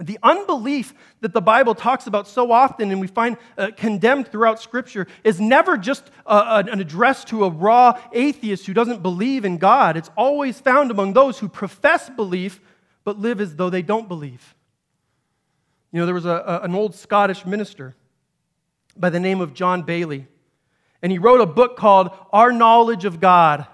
The 0.00 0.18
unbelief 0.22 0.94
that 1.20 1.34
the 1.34 1.42
Bible 1.42 1.74
talks 1.74 2.06
about 2.06 2.26
so 2.26 2.52
often 2.52 2.90
and 2.90 3.02
we 3.02 3.06
find 3.06 3.36
uh, 3.58 3.70
condemned 3.76 4.28
throughout 4.28 4.60
Scripture 4.60 5.06
is 5.24 5.38
never 5.38 5.76
just 5.76 6.10
uh, 6.24 6.62
an 6.66 6.80
address 6.80 7.22
to 7.24 7.44
a 7.44 7.50
raw 7.50 8.00
atheist 8.12 8.66
who 8.66 8.72
doesn't 8.72 9.02
believe 9.02 9.44
in 9.44 9.58
God. 9.58 9.98
It's 9.98 10.10
always 10.16 10.58
found 10.58 10.90
among 10.90 11.12
those 11.12 11.38
who 11.38 11.48
profess 11.50 12.08
belief 12.08 12.60
but 13.04 13.18
live 13.18 13.42
as 13.42 13.56
though 13.56 13.68
they 13.68 13.82
don't 13.82 14.08
believe. 14.08 14.54
You 15.92 16.00
know, 16.00 16.06
there 16.06 16.14
was 16.14 16.26
a, 16.26 16.44
a, 16.46 16.60
an 16.60 16.74
old 16.74 16.94
Scottish 16.94 17.44
minister 17.44 17.94
by 18.96 19.10
the 19.10 19.20
name 19.20 19.42
of 19.42 19.52
John 19.52 19.82
Baillie, 19.82 20.26
and 21.02 21.12
he 21.12 21.18
wrote 21.18 21.40
a 21.40 21.46
book 21.46 21.76
called 21.76 22.10
Our 22.32 22.52
Knowledge 22.52 23.04
of 23.04 23.20
God. 23.20 23.66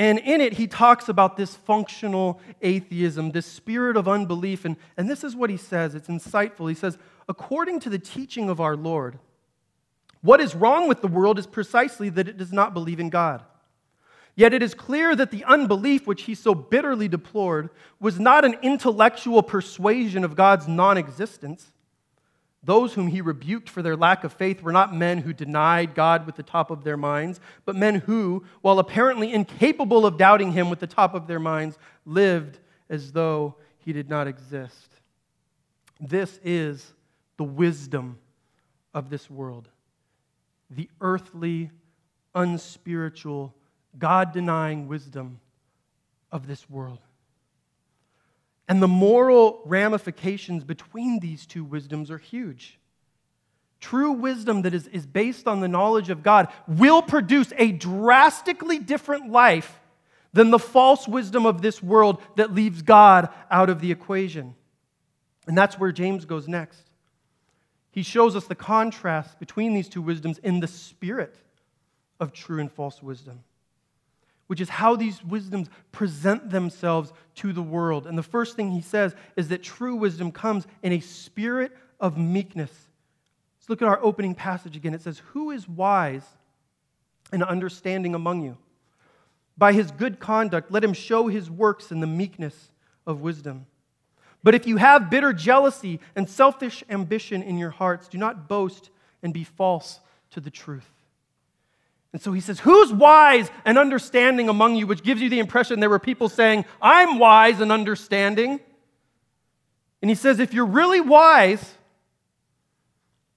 And 0.00 0.18
in 0.18 0.40
it, 0.40 0.54
he 0.54 0.66
talks 0.66 1.10
about 1.10 1.36
this 1.36 1.54
functional 1.54 2.40
atheism, 2.62 3.32
this 3.32 3.44
spirit 3.44 3.98
of 3.98 4.08
unbelief. 4.08 4.64
And, 4.64 4.76
and 4.96 5.10
this 5.10 5.22
is 5.22 5.36
what 5.36 5.50
he 5.50 5.58
says. 5.58 5.94
It's 5.94 6.08
insightful. 6.08 6.70
He 6.70 6.74
says, 6.74 6.96
according 7.28 7.80
to 7.80 7.90
the 7.90 7.98
teaching 7.98 8.48
of 8.48 8.62
our 8.62 8.76
Lord, 8.76 9.18
what 10.22 10.40
is 10.40 10.54
wrong 10.54 10.88
with 10.88 11.02
the 11.02 11.06
world 11.06 11.38
is 11.38 11.46
precisely 11.46 12.08
that 12.08 12.28
it 12.28 12.38
does 12.38 12.50
not 12.50 12.72
believe 12.72 12.98
in 12.98 13.10
God. 13.10 13.42
Yet 14.34 14.54
it 14.54 14.62
is 14.62 14.72
clear 14.72 15.14
that 15.14 15.30
the 15.30 15.44
unbelief 15.44 16.06
which 16.06 16.22
he 16.22 16.34
so 16.34 16.54
bitterly 16.54 17.06
deplored 17.06 17.68
was 18.00 18.18
not 18.18 18.42
an 18.46 18.56
intellectual 18.62 19.42
persuasion 19.42 20.24
of 20.24 20.34
God's 20.34 20.66
non 20.66 20.96
existence 20.96 21.72
those 22.62 22.92
whom 22.92 23.08
he 23.08 23.20
rebuked 23.20 23.68
for 23.68 23.80
their 23.80 23.96
lack 23.96 24.22
of 24.22 24.32
faith 24.32 24.62
were 24.62 24.72
not 24.72 24.94
men 24.94 25.18
who 25.18 25.32
denied 25.32 25.94
God 25.94 26.26
with 26.26 26.36
the 26.36 26.42
top 26.42 26.70
of 26.70 26.84
their 26.84 26.96
minds, 26.96 27.40
but 27.64 27.74
men 27.74 27.96
who, 27.96 28.44
while 28.60 28.78
apparently 28.78 29.32
incapable 29.32 30.04
of 30.04 30.18
doubting 30.18 30.52
him 30.52 30.68
with 30.68 30.78
the 30.78 30.86
top 30.86 31.14
of 31.14 31.26
their 31.26 31.38
minds, 31.38 31.78
lived 32.04 32.58
as 32.90 33.12
though 33.12 33.54
he 33.78 33.92
did 33.92 34.10
not 34.10 34.26
exist. 34.26 34.88
This 35.98 36.38
is 36.44 36.92
the 37.38 37.44
wisdom 37.44 38.18
of 38.92 39.08
this 39.08 39.30
world. 39.30 39.68
The 40.70 40.90
earthly, 41.00 41.70
unspiritual, 42.34 43.54
God 43.98 44.32
denying 44.32 44.86
wisdom 44.86 45.40
of 46.30 46.46
this 46.46 46.68
world. 46.68 47.00
And 48.70 48.80
the 48.80 48.86
moral 48.86 49.62
ramifications 49.64 50.62
between 50.62 51.18
these 51.18 51.44
two 51.44 51.64
wisdoms 51.64 52.08
are 52.08 52.18
huge. 52.18 52.78
True 53.80 54.12
wisdom 54.12 54.62
that 54.62 54.72
is, 54.72 54.86
is 54.86 55.06
based 55.06 55.48
on 55.48 55.58
the 55.58 55.66
knowledge 55.66 56.08
of 56.08 56.22
God 56.22 56.46
will 56.68 57.02
produce 57.02 57.52
a 57.58 57.72
drastically 57.72 58.78
different 58.78 59.28
life 59.28 59.80
than 60.32 60.52
the 60.52 60.58
false 60.60 61.08
wisdom 61.08 61.46
of 61.46 61.62
this 61.62 61.82
world 61.82 62.22
that 62.36 62.54
leaves 62.54 62.82
God 62.82 63.30
out 63.50 63.70
of 63.70 63.80
the 63.80 63.90
equation. 63.90 64.54
And 65.48 65.58
that's 65.58 65.76
where 65.76 65.90
James 65.90 66.24
goes 66.24 66.46
next. 66.46 66.90
He 67.90 68.04
shows 68.04 68.36
us 68.36 68.46
the 68.46 68.54
contrast 68.54 69.40
between 69.40 69.74
these 69.74 69.88
two 69.88 70.00
wisdoms 70.00 70.38
in 70.38 70.60
the 70.60 70.68
spirit 70.68 71.34
of 72.20 72.32
true 72.32 72.60
and 72.60 72.70
false 72.70 73.02
wisdom 73.02 73.40
which 74.50 74.60
is 74.60 74.68
how 74.68 74.96
these 74.96 75.24
wisdoms 75.24 75.68
present 75.92 76.50
themselves 76.50 77.12
to 77.36 77.52
the 77.52 77.62
world. 77.62 78.04
And 78.04 78.18
the 78.18 78.22
first 78.24 78.56
thing 78.56 78.72
he 78.72 78.80
says 78.80 79.14
is 79.36 79.46
that 79.46 79.62
true 79.62 79.94
wisdom 79.94 80.32
comes 80.32 80.66
in 80.82 80.90
a 80.90 80.98
spirit 80.98 81.70
of 82.00 82.18
meekness. 82.18 82.72
Let's 83.60 83.70
look 83.70 83.80
at 83.80 83.86
our 83.86 84.02
opening 84.02 84.34
passage 84.34 84.74
again. 84.74 84.92
It 84.92 85.02
says, 85.02 85.22
Who 85.34 85.52
is 85.52 85.68
wise 85.68 86.24
and 87.30 87.44
understanding 87.44 88.16
among 88.16 88.42
you? 88.42 88.56
By 89.56 89.72
his 89.72 89.92
good 89.92 90.18
conduct, 90.18 90.72
let 90.72 90.82
him 90.82 90.94
show 90.94 91.28
his 91.28 91.48
works 91.48 91.92
in 91.92 92.00
the 92.00 92.08
meekness 92.08 92.72
of 93.06 93.20
wisdom. 93.20 93.66
But 94.42 94.56
if 94.56 94.66
you 94.66 94.78
have 94.78 95.10
bitter 95.10 95.32
jealousy 95.32 96.00
and 96.16 96.28
selfish 96.28 96.82
ambition 96.90 97.44
in 97.44 97.56
your 97.56 97.70
hearts, 97.70 98.08
do 98.08 98.18
not 98.18 98.48
boast 98.48 98.90
and 99.22 99.32
be 99.32 99.44
false 99.44 100.00
to 100.32 100.40
the 100.40 100.50
truth. 100.50 100.90
And 102.12 102.20
so 102.20 102.32
he 102.32 102.40
says, 102.40 102.60
Who's 102.60 102.92
wise 102.92 103.50
and 103.64 103.78
understanding 103.78 104.48
among 104.48 104.76
you? 104.76 104.86
Which 104.86 105.02
gives 105.02 105.20
you 105.20 105.28
the 105.28 105.38
impression 105.38 105.80
there 105.80 105.90
were 105.90 105.98
people 105.98 106.28
saying, 106.28 106.64
I'm 106.82 107.18
wise 107.18 107.60
and 107.60 107.70
understanding. 107.70 108.60
And 110.02 110.08
he 110.08 110.14
says, 110.14 110.40
If 110.40 110.52
you're 110.52 110.66
really 110.66 111.00
wise, 111.00 111.74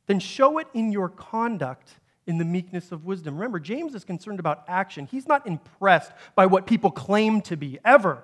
then 0.07 0.19
show 0.19 0.57
it 0.57 0.67
in 0.73 0.91
your 0.91 1.09
conduct 1.09 1.89
in 2.25 2.37
the 2.37 2.45
meekness 2.45 2.91
of 2.91 3.05
wisdom. 3.05 3.35
Remember, 3.35 3.59
James 3.59 3.95
is 3.95 4.03
concerned 4.03 4.39
about 4.39 4.63
action. 4.67 5.07
He's 5.09 5.27
not 5.27 5.45
impressed 5.45 6.11
by 6.35 6.45
what 6.45 6.65
people 6.65 6.89
claim 6.89 7.41
to 7.41 7.57
be, 7.57 7.79
ever. 7.85 8.23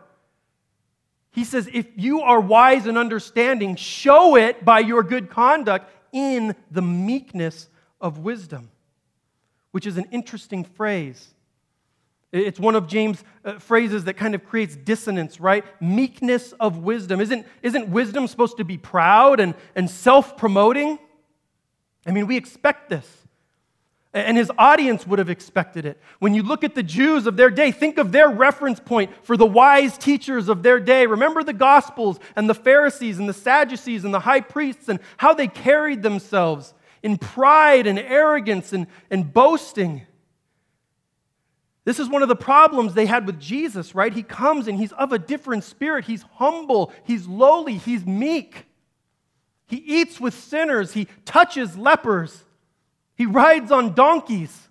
He 1.31 1.43
says, 1.43 1.69
If 1.71 1.85
you 1.95 2.21
are 2.21 2.41
wise 2.41 2.87
and 2.87 2.97
understanding, 2.97 3.75
show 3.75 4.35
it 4.35 4.65
by 4.65 4.79
your 4.79 5.03
good 5.03 5.29
conduct 5.29 5.91
in 6.11 6.55
the 6.71 6.81
meekness 6.81 7.69
of 8.01 8.17
wisdom 8.17 8.71
which 9.71 9.85
is 9.85 9.97
an 9.97 10.05
interesting 10.11 10.63
phrase. 10.63 11.33
It's 12.31 12.59
one 12.59 12.75
of 12.75 12.88
James' 12.88 13.23
uh, 13.43 13.57
phrases 13.57 14.03
that 14.03 14.13
kind 14.13 14.35
of 14.35 14.45
creates 14.45 14.75
dissonance, 14.75 15.39
right? 15.39 15.65
Meekness 15.81 16.53
of 16.59 16.77
wisdom. 16.77 17.21
Isn't, 17.21 17.45
isn't 17.63 17.89
wisdom 17.89 18.27
supposed 18.27 18.57
to 18.57 18.63
be 18.63 18.77
proud 18.77 19.39
and, 19.39 19.55
and 19.75 19.89
self 19.89 20.38
promoting? 20.38 20.99
I 22.05 22.11
mean, 22.11 22.27
we 22.27 22.38
expect 22.38 22.89
this. 22.89 23.07
And 24.11 24.38
his 24.38 24.51
audience 24.57 25.05
would 25.05 25.19
have 25.19 25.29
expected 25.29 25.85
it. 25.85 26.01
When 26.17 26.33
you 26.33 26.41
look 26.41 26.63
at 26.63 26.73
the 26.73 26.81
Jews 26.81 27.27
of 27.27 27.38
their 27.38 27.51
day, 27.51 27.71
think 27.71 27.99
of 27.99 28.11
their 28.11 28.27
reference 28.27 28.79
point 28.79 29.11
for 29.23 29.38
the 29.38 29.45
wise 29.45 29.99
teachers 29.99 30.49
of 30.49 30.63
their 30.63 30.79
day. 30.79 31.05
Remember 31.05 31.43
the 31.43 31.53
Gospels 31.53 32.19
and 32.35 32.49
the 32.49 32.55
Pharisees 32.55 33.19
and 33.19 33.29
the 33.29 33.33
Sadducees 33.33 34.05
and 34.05 34.13
the 34.13 34.21
high 34.21 34.41
priests 34.41 34.89
and 34.89 34.99
how 35.17 35.35
they 35.35 35.47
carried 35.47 36.01
themselves 36.01 36.73
in 37.03 37.17
pride 37.17 37.87
and 37.87 37.97
arrogance 37.97 38.73
and, 38.73 38.87
and 39.09 39.33
boasting. 39.33 40.03
This 41.85 41.99
is 41.99 42.07
one 42.07 42.21
of 42.21 42.27
the 42.27 42.35
problems 42.35 42.93
they 42.93 43.05
had 43.05 43.25
with 43.25 43.39
Jesus, 43.39 43.95
right? 43.95 44.13
He 44.13 44.23
comes 44.23 44.67
and 44.67 44.77
he's 44.77 44.91
of 44.91 45.11
a 45.11 45.19
different 45.19 45.63
spirit. 45.63 46.05
He's 46.05 46.23
humble, 46.35 46.93
he's 47.03 47.25
lowly, 47.27 47.77
he's 47.77 48.05
meek. 48.05 48.65
He 49.65 49.77
eats 49.77 50.19
with 50.19 50.33
sinners, 50.33 50.93
he 50.93 51.07
touches 51.25 51.77
lepers, 51.77 52.43
he 53.15 53.25
rides 53.25 53.71
on 53.71 53.93
donkeys. 53.93 54.67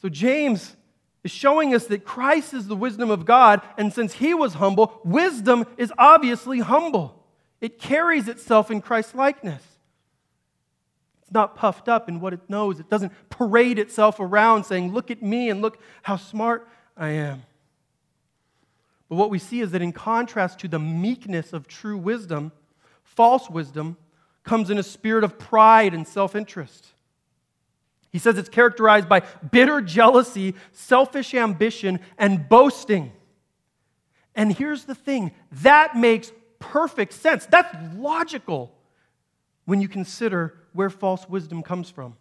So, 0.00 0.08
James 0.08 0.76
is 1.24 1.30
showing 1.30 1.74
us 1.74 1.86
that 1.86 2.04
Christ 2.04 2.54
is 2.54 2.66
the 2.66 2.76
wisdom 2.76 3.10
of 3.10 3.24
God, 3.24 3.62
and 3.76 3.92
since 3.92 4.14
he 4.14 4.32
was 4.32 4.54
humble, 4.54 5.00
wisdom 5.04 5.66
is 5.76 5.92
obviously 5.98 6.60
humble. 6.60 7.24
It 7.60 7.78
carries 7.78 8.28
itself 8.28 8.70
in 8.70 8.80
Christ's 8.80 9.14
likeness. 9.14 9.62
It's 11.28 11.34
not 11.34 11.56
puffed 11.56 11.90
up 11.90 12.08
in 12.08 12.20
what 12.20 12.32
it 12.32 12.40
knows. 12.48 12.80
It 12.80 12.88
doesn't 12.88 13.12
parade 13.28 13.78
itself 13.78 14.18
around 14.18 14.64
saying, 14.64 14.94
Look 14.94 15.10
at 15.10 15.22
me 15.22 15.50
and 15.50 15.60
look 15.60 15.78
how 16.00 16.16
smart 16.16 16.66
I 16.96 17.08
am. 17.08 17.42
But 19.10 19.16
what 19.16 19.28
we 19.28 19.38
see 19.38 19.60
is 19.60 19.72
that 19.72 19.82
in 19.82 19.92
contrast 19.92 20.58
to 20.60 20.68
the 20.68 20.78
meekness 20.78 21.52
of 21.52 21.68
true 21.68 21.98
wisdom, 21.98 22.50
false 23.02 23.50
wisdom 23.50 23.98
comes 24.42 24.70
in 24.70 24.78
a 24.78 24.82
spirit 24.82 25.22
of 25.22 25.38
pride 25.38 25.92
and 25.92 26.08
self 26.08 26.34
interest. 26.34 26.94
He 28.08 28.18
says 28.18 28.38
it's 28.38 28.48
characterized 28.48 29.06
by 29.06 29.20
bitter 29.50 29.82
jealousy, 29.82 30.54
selfish 30.72 31.34
ambition, 31.34 32.00
and 32.16 32.48
boasting. 32.48 33.12
And 34.34 34.50
here's 34.50 34.86
the 34.86 34.94
thing 34.94 35.32
that 35.52 35.94
makes 35.94 36.32
perfect 36.58 37.12
sense. 37.12 37.44
That's 37.44 37.76
logical 37.98 38.72
when 39.68 39.82
you 39.82 39.88
consider 39.88 40.54
where 40.78 40.90
false 40.90 41.28
wisdom 41.28 41.60
comes 41.60 41.90
from. 41.90 42.14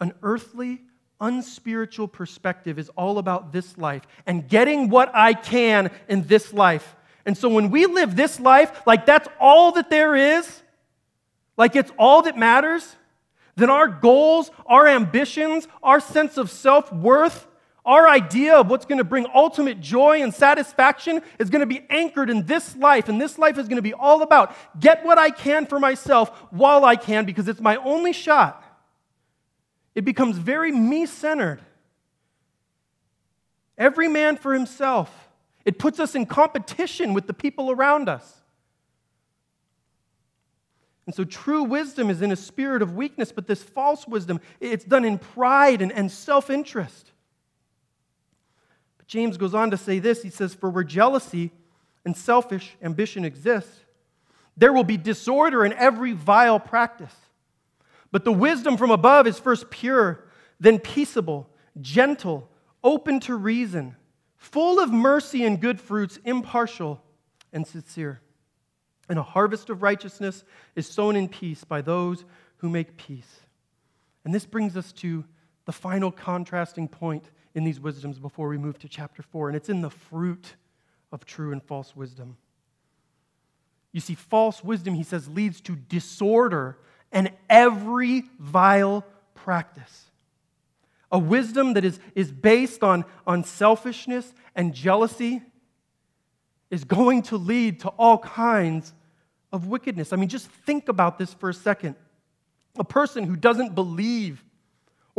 An 0.00 0.12
earthly, 0.22 0.82
unspiritual 1.18 2.08
perspective 2.08 2.78
is 2.78 2.90
all 2.90 3.16
about 3.16 3.52
this 3.52 3.78
life 3.78 4.06
and 4.26 4.46
getting 4.46 4.90
what 4.90 5.10
I 5.14 5.32
can 5.32 5.90
in 6.08 6.26
this 6.26 6.52
life. 6.52 6.94
And 7.24 7.38
so 7.38 7.48
when 7.48 7.70
we 7.70 7.86
live 7.86 8.16
this 8.16 8.38
life 8.38 8.82
like 8.86 9.06
that's 9.06 9.28
all 9.40 9.72
that 9.72 9.88
there 9.88 10.14
is, 10.14 10.62
like 11.56 11.74
it's 11.74 11.90
all 11.98 12.20
that 12.20 12.36
matters, 12.36 12.96
then 13.56 13.70
our 13.70 13.88
goals, 13.88 14.50
our 14.66 14.86
ambitions, 14.86 15.68
our 15.82 16.00
sense 16.00 16.36
of 16.36 16.50
self 16.50 16.92
worth, 16.92 17.46
our 17.84 18.08
idea 18.08 18.56
of 18.56 18.68
what's 18.68 18.84
going 18.84 18.98
to 18.98 19.04
bring 19.04 19.26
ultimate 19.34 19.80
joy 19.80 20.22
and 20.22 20.34
satisfaction 20.34 21.22
is 21.38 21.48
going 21.48 21.60
to 21.60 21.66
be 21.66 21.84
anchored 21.88 22.28
in 22.28 22.44
this 22.44 22.76
life. 22.76 23.08
And 23.08 23.20
this 23.20 23.38
life 23.38 23.58
is 23.58 23.68
going 23.68 23.76
to 23.76 23.82
be 23.82 23.94
all 23.94 24.22
about 24.22 24.54
get 24.78 25.04
what 25.04 25.18
I 25.18 25.30
can 25.30 25.66
for 25.66 25.80
myself 25.80 26.28
while 26.50 26.84
I 26.84 26.96
can 26.96 27.24
because 27.24 27.48
it's 27.48 27.60
my 27.60 27.76
only 27.76 28.12
shot. 28.12 28.62
It 29.94 30.04
becomes 30.04 30.36
very 30.36 30.70
me 30.70 31.06
centered. 31.06 31.60
Every 33.78 34.08
man 34.08 34.36
for 34.36 34.52
himself. 34.52 35.10
It 35.64 35.78
puts 35.78 36.00
us 36.00 36.14
in 36.14 36.26
competition 36.26 37.14
with 37.14 37.26
the 37.26 37.34
people 37.34 37.70
around 37.70 38.08
us. 38.08 38.40
And 41.06 41.14
so 41.14 41.24
true 41.24 41.64
wisdom 41.64 42.10
is 42.10 42.22
in 42.22 42.30
a 42.30 42.36
spirit 42.36 42.82
of 42.82 42.94
weakness, 42.94 43.32
but 43.32 43.46
this 43.46 43.62
false 43.62 44.06
wisdom, 44.06 44.40
it's 44.60 44.84
done 44.84 45.04
in 45.04 45.18
pride 45.18 45.82
and, 45.82 45.90
and 45.90 46.10
self 46.10 46.50
interest. 46.50 47.10
James 49.10 49.36
goes 49.36 49.54
on 49.54 49.72
to 49.72 49.76
say 49.76 49.98
this 49.98 50.22
he 50.22 50.30
says, 50.30 50.54
For 50.54 50.70
where 50.70 50.84
jealousy 50.84 51.50
and 52.04 52.16
selfish 52.16 52.76
ambition 52.80 53.24
exist, 53.24 53.68
there 54.56 54.72
will 54.72 54.84
be 54.84 54.96
disorder 54.96 55.64
in 55.64 55.72
every 55.72 56.12
vile 56.12 56.60
practice. 56.60 57.14
But 58.12 58.24
the 58.24 58.30
wisdom 58.30 58.76
from 58.76 58.92
above 58.92 59.26
is 59.26 59.36
first 59.36 59.68
pure, 59.68 60.22
then 60.60 60.78
peaceable, 60.78 61.50
gentle, 61.80 62.48
open 62.84 63.18
to 63.20 63.34
reason, 63.34 63.96
full 64.36 64.78
of 64.78 64.92
mercy 64.92 65.44
and 65.44 65.60
good 65.60 65.80
fruits, 65.80 66.20
impartial 66.24 67.02
and 67.52 67.66
sincere. 67.66 68.20
And 69.08 69.18
a 69.18 69.24
harvest 69.24 69.70
of 69.70 69.82
righteousness 69.82 70.44
is 70.76 70.86
sown 70.86 71.16
in 71.16 71.28
peace 71.28 71.64
by 71.64 71.82
those 71.82 72.24
who 72.58 72.68
make 72.68 72.96
peace. 72.96 73.40
And 74.24 74.32
this 74.32 74.46
brings 74.46 74.76
us 74.76 74.92
to 74.92 75.24
the 75.64 75.72
final 75.72 76.12
contrasting 76.12 76.86
point 76.86 77.24
in 77.54 77.64
these 77.64 77.80
wisdoms 77.80 78.18
before 78.18 78.48
we 78.48 78.58
move 78.58 78.78
to 78.78 78.88
chapter 78.88 79.22
4, 79.22 79.48
and 79.48 79.56
it's 79.56 79.68
in 79.68 79.80
the 79.80 79.90
fruit 79.90 80.54
of 81.12 81.24
true 81.24 81.52
and 81.52 81.62
false 81.62 81.96
wisdom. 81.96 82.36
You 83.92 84.00
see, 84.00 84.14
false 84.14 84.62
wisdom, 84.62 84.94
he 84.94 85.02
says, 85.02 85.28
leads 85.28 85.60
to 85.62 85.74
disorder 85.74 86.78
and 87.10 87.32
every 87.48 88.24
vile 88.38 89.04
practice. 89.34 90.06
A 91.10 91.18
wisdom 91.18 91.74
that 91.74 91.84
is, 91.84 91.98
is 92.14 92.30
based 92.30 92.84
on, 92.84 93.04
on 93.26 93.42
selfishness 93.42 94.32
and 94.54 94.72
jealousy 94.72 95.42
is 96.70 96.84
going 96.84 97.22
to 97.22 97.36
lead 97.36 97.80
to 97.80 97.88
all 97.90 98.18
kinds 98.18 98.94
of 99.52 99.66
wickedness. 99.66 100.12
I 100.12 100.16
mean, 100.16 100.28
just 100.28 100.46
think 100.48 100.88
about 100.88 101.18
this 101.18 101.34
for 101.34 101.48
a 101.48 101.54
second. 101.54 101.96
A 102.78 102.84
person 102.84 103.24
who 103.24 103.34
doesn't 103.34 103.74
believe 103.74 104.44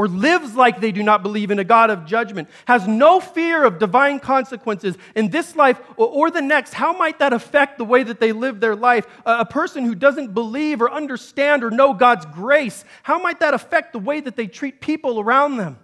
or 0.01 0.07
lives 0.07 0.55
like 0.55 0.81
they 0.81 0.91
do 0.91 1.03
not 1.03 1.21
believe 1.21 1.51
in 1.51 1.59
a 1.59 1.63
God 1.63 1.91
of 1.91 2.07
judgment, 2.07 2.49
has 2.65 2.87
no 2.87 3.19
fear 3.19 3.63
of 3.63 3.77
divine 3.77 4.19
consequences 4.19 4.97
in 5.15 5.29
this 5.29 5.55
life 5.55 5.79
or 5.95 6.31
the 6.31 6.41
next, 6.41 6.73
how 6.73 6.91
might 6.91 7.19
that 7.19 7.33
affect 7.33 7.77
the 7.77 7.85
way 7.85 8.01
that 8.01 8.19
they 8.19 8.31
live 8.31 8.59
their 8.59 8.75
life? 8.75 9.05
A 9.27 9.45
person 9.45 9.85
who 9.85 9.93
doesn't 9.93 10.33
believe 10.33 10.81
or 10.81 10.91
understand 10.91 11.63
or 11.63 11.69
know 11.69 11.93
God's 11.93 12.25
grace, 12.25 12.83
how 13.03 13.19
might 13.19 13.41
that 13.41 13.53
affect 13.53 13.93
the 13.93 13.99
way 13.99 14.19
that 14.19 14.35
they 14.35 14.47
treat 14.47 14.81
people 14.81 15.19
around 15.19 15.57
them? 15.57 15.77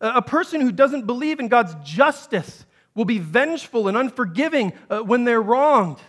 A 0.00 0.20
person 0.20 0.60
who 0.60 0.72
doesn't 0.72 1.06
believe 1.06 1.38
in 1.38 1.46
God's 1.46 1.76
justice 1.84 2.66
will 2.92 3.04
be 3.04 3.20
vengeful 3.20 3.86
and 3.86 3.96
unforgiving 3.96 4.72
uh, 4.90 4.98
when 4.98 5.22
they're 5.22 5.40
wronged. 5.40 6.00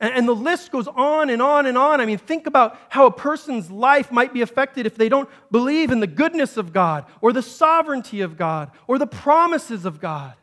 And 0.00 0.28
the 0.28 0.34
list 0.34 0.70
goes 0.70 0.86
on 0.86 1.28
and 1.28 1.42
on 1.42 1.66
and 1.66 1.76
on. 1.76 2.00
I 2.00 2.06
mean, 2.06 2.18
think 2.18 2.46
about 2.46 2.78
how 2.88 3.06
a 3.06 3.10
person's 3.10 3.68
life 3.68 4.12
might 4.12 4.32
be 4.32 4.42
affected 4.42 4.86
if 4.86 4.94
they 4.94 5.08
don't 5.08 5.28
believe 5.50 5.90
in 5.90 5.98
the 5.98 6.06
goodness 6.06 6.56
of 6.56 6.72
God 6.72 7.04
or 7.20 7.32
the 7.32 7.42
sovereignty 7.42 8.20
of 8.20 8.36
God 8.36 8.70
or 8.86 8.98
the 8.98 9.08
promises 9.08 9.84
of 9.84 10.00
God. 10.00 10.34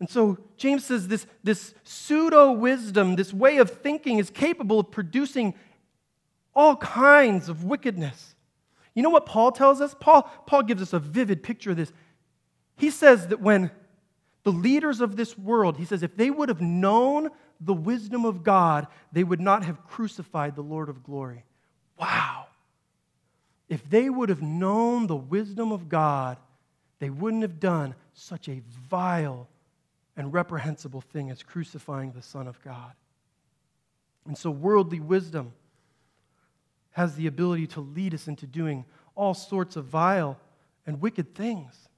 And 0.00 0.10
so 0.10 0.38
James 0.56 0.84
says 0.84 1.06
this, 1.06 1.26
this 1.44 1.72
pseudo 1.84 2.50
wisdom, 2.50 3.14
this 3.14 3.32
way 3.32 3.58
of 3.58 3.70
thinking, 3.70 4.18
is 4.18 4.30
capable 4.30 4.80
of 4.80 4.90
producing 4.90 5.54
all 6.54 6.74
kinds 6.76 7.48
of 7.48 7.62
wickedness. 7.62 8.34
You 8.94 9.04
know 9.04 9.10
what 9.10 9.26
Paul 9.26 9.52
tells 9.52 9.80
us? 9.80 9.94
Paul, 9.98 10.28
Paul 10.46 10.64
gives 10.64 10.82
us 10.82 10.92
a 10.92 10.98
vivid 10.98 11.44
picture 11.44 11.70
of 11.70 11.76
this. 11.76 11.92
He 12.76 12.90
says 12.90 13.28
that 13.28 13.40
when 13.40 13.70
the 14.42 14.50
leaders 14.50 15.00
of 15.00 15.14
this 15.14 15.38
world, 15.38 15.76
he 15.76 15.84
says, 15.84 16.02
if 16.02 16.16
they 16.16 16.30
would 16.30 16.48
have 16.48 16.60
known 16.60 17.30
the 17.60 17.74
wisdom 17.74 18.24
of 18.24 18.42
God, 18.42 18.86
they 19.12 19.24
would 19.24 19.40
not 19.40 19.64
have 19.64 19.84
crucified 19.86 20.54
the 20.54 20.62
Lord 20.62 20.88
of 20.88 21.02
glory. 21.02 21.44
Wow. 21.98 22.46
If 23.68 23.88
they 23.88 24.08
would 24.08 24.28
have 24.28 24.42
known 24.42 25.06
the 25.06 25.16
wisdom 25.16 25.72
of 25.72 25.88
God, 25.88 26.38
they 27.00 27.10
wouldn't 27.10 27.42
have 27.42 27.60
done 27.60 27.94
such 28.14 28.48
a 28.48 28.62
vile 28.88 29.48
and 30.16 30.32
reprehensible 30.32 31.00
thing 31.00 31.30
as 31.30 31.42
crucifying 31.42 32.12
the 32.12 32.22
Son 32.22 32.46
of 32.48 32.60
God. 32.62 32.92
And 34.26 34.36
so, 34.36 34.50
worldly 34.50 35.00
wisdom 35.00 35.52
has 36.92 37.14
the 37.14 37.26
ability 37.26 37.66
to 37.68 37.80
lead 37.80 38.14
us 38.14 38.28
into 38.28 38.46
doing 38.46 38.84
all 39.14 39.34
sorts 39.34 39.76
of 39.76 39.84
vile 39.84 40.38
and 40.86 41.00
wicked 41.00 41.34
things. 41.34 41.88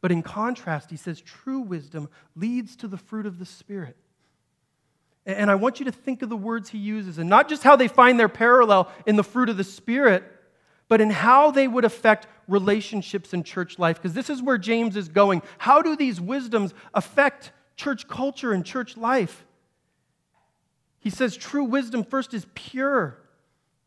But 0.00 0.12
in 0.12 0.22
contrast, 0.22 0.90
he 0.90 0.96
says 0.96 1.20
true 1.20 1.60
wisdom 1.60 2.08
leads 2.34 2.76
to 2.76 2.88
the 2.88 2.96
fruit 2.96 3.26
of 3.26 3.38
the 3.38 3.44
Spirit. 3.44 3.96
And 5.36 5.50
I 5.50 5.54
want 5.54 5.80
you 5.80 5.86
to 5.86 5.92
think 5.92 6.22
of 6.22 6.28
the 6.28 6.36
words 6.36 6.70
he 6.70 6.78
uses 6.78 7.18
and 7.18 7.28
not 7.28 7.48
just 7.48 7.62
how 7.62 7.76
they 7.76 7.88
find 7.88 8.18
their 8.18 8.28
parallel 8.28 8.90
in 9.06 9.16
the 9.16 9.24
fruit 9.24 9.48
of 9.48 9.56
the 9.56 9.64
Spirit, 9.64 10.24
but 10.88 11.00
in 11.00 11.10
how 11.10 11.50
they 11.50 11.68
would 11.68 11.84
affect 11.84 12.26
relationships 12.48 13.32
in 13.32 13.42
church 13.44 13.78
life. 13.78 13.96
Because 13.96 14.12
this 14.12 14.28
is 14.30 14.42
where 14.42 14.58
James 14.58 14.96
is 14.96 15.08
going. 15.08 15.42
How 15.58 15.82
do 15.82 15.96
these 15.96 16.20
wisdoms 16.20 16.74
affect 16.94 17.52
church 17.76 18.08
culture 18.08 18.52
and 18.52 18.64
church 18.64 18.96
life? 18.96 19.44
He 20.98 21.10
says 21.10 21.36
true 21.36 21.64
wisdom 21.64 22.04
first 22.04 22.34
is 22.34 22.46
pure. 22.54 23.16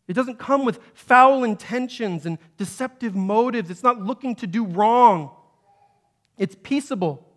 It 0.07 0.13
doesn't 0.13 0.39
come 0.39 0.65
with 0.65 0.79
foul 0.93 1.43
intentions 1.43 2.25
and 2.25 2.37
deceptive 2.57 3.15
motives. 3.15 3.69
It's 3.69 3.83
not 3.83 4.01
looking 4.01 4.35
to 4.37 4.47
do 4.47 4.65
wrong. 4.65 5.31
It's 6.37 6.55
peaceable 6.61 7.27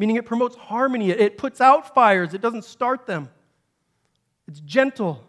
meaning 0.00 0.16
it 0.16 0.24
promotes 0.24 0.56
harmony. 0.56 1.10
It 1.10 1.36
puts 1.36 1.60
out 1.60 1.94
fires, 1.94 2.32
it 2.32 2.40
doesn't 2.40 2.64
start 2.64 3.06
them. 3.06 3.28
It's 4.48 4.58
gentle, 4.60 5.22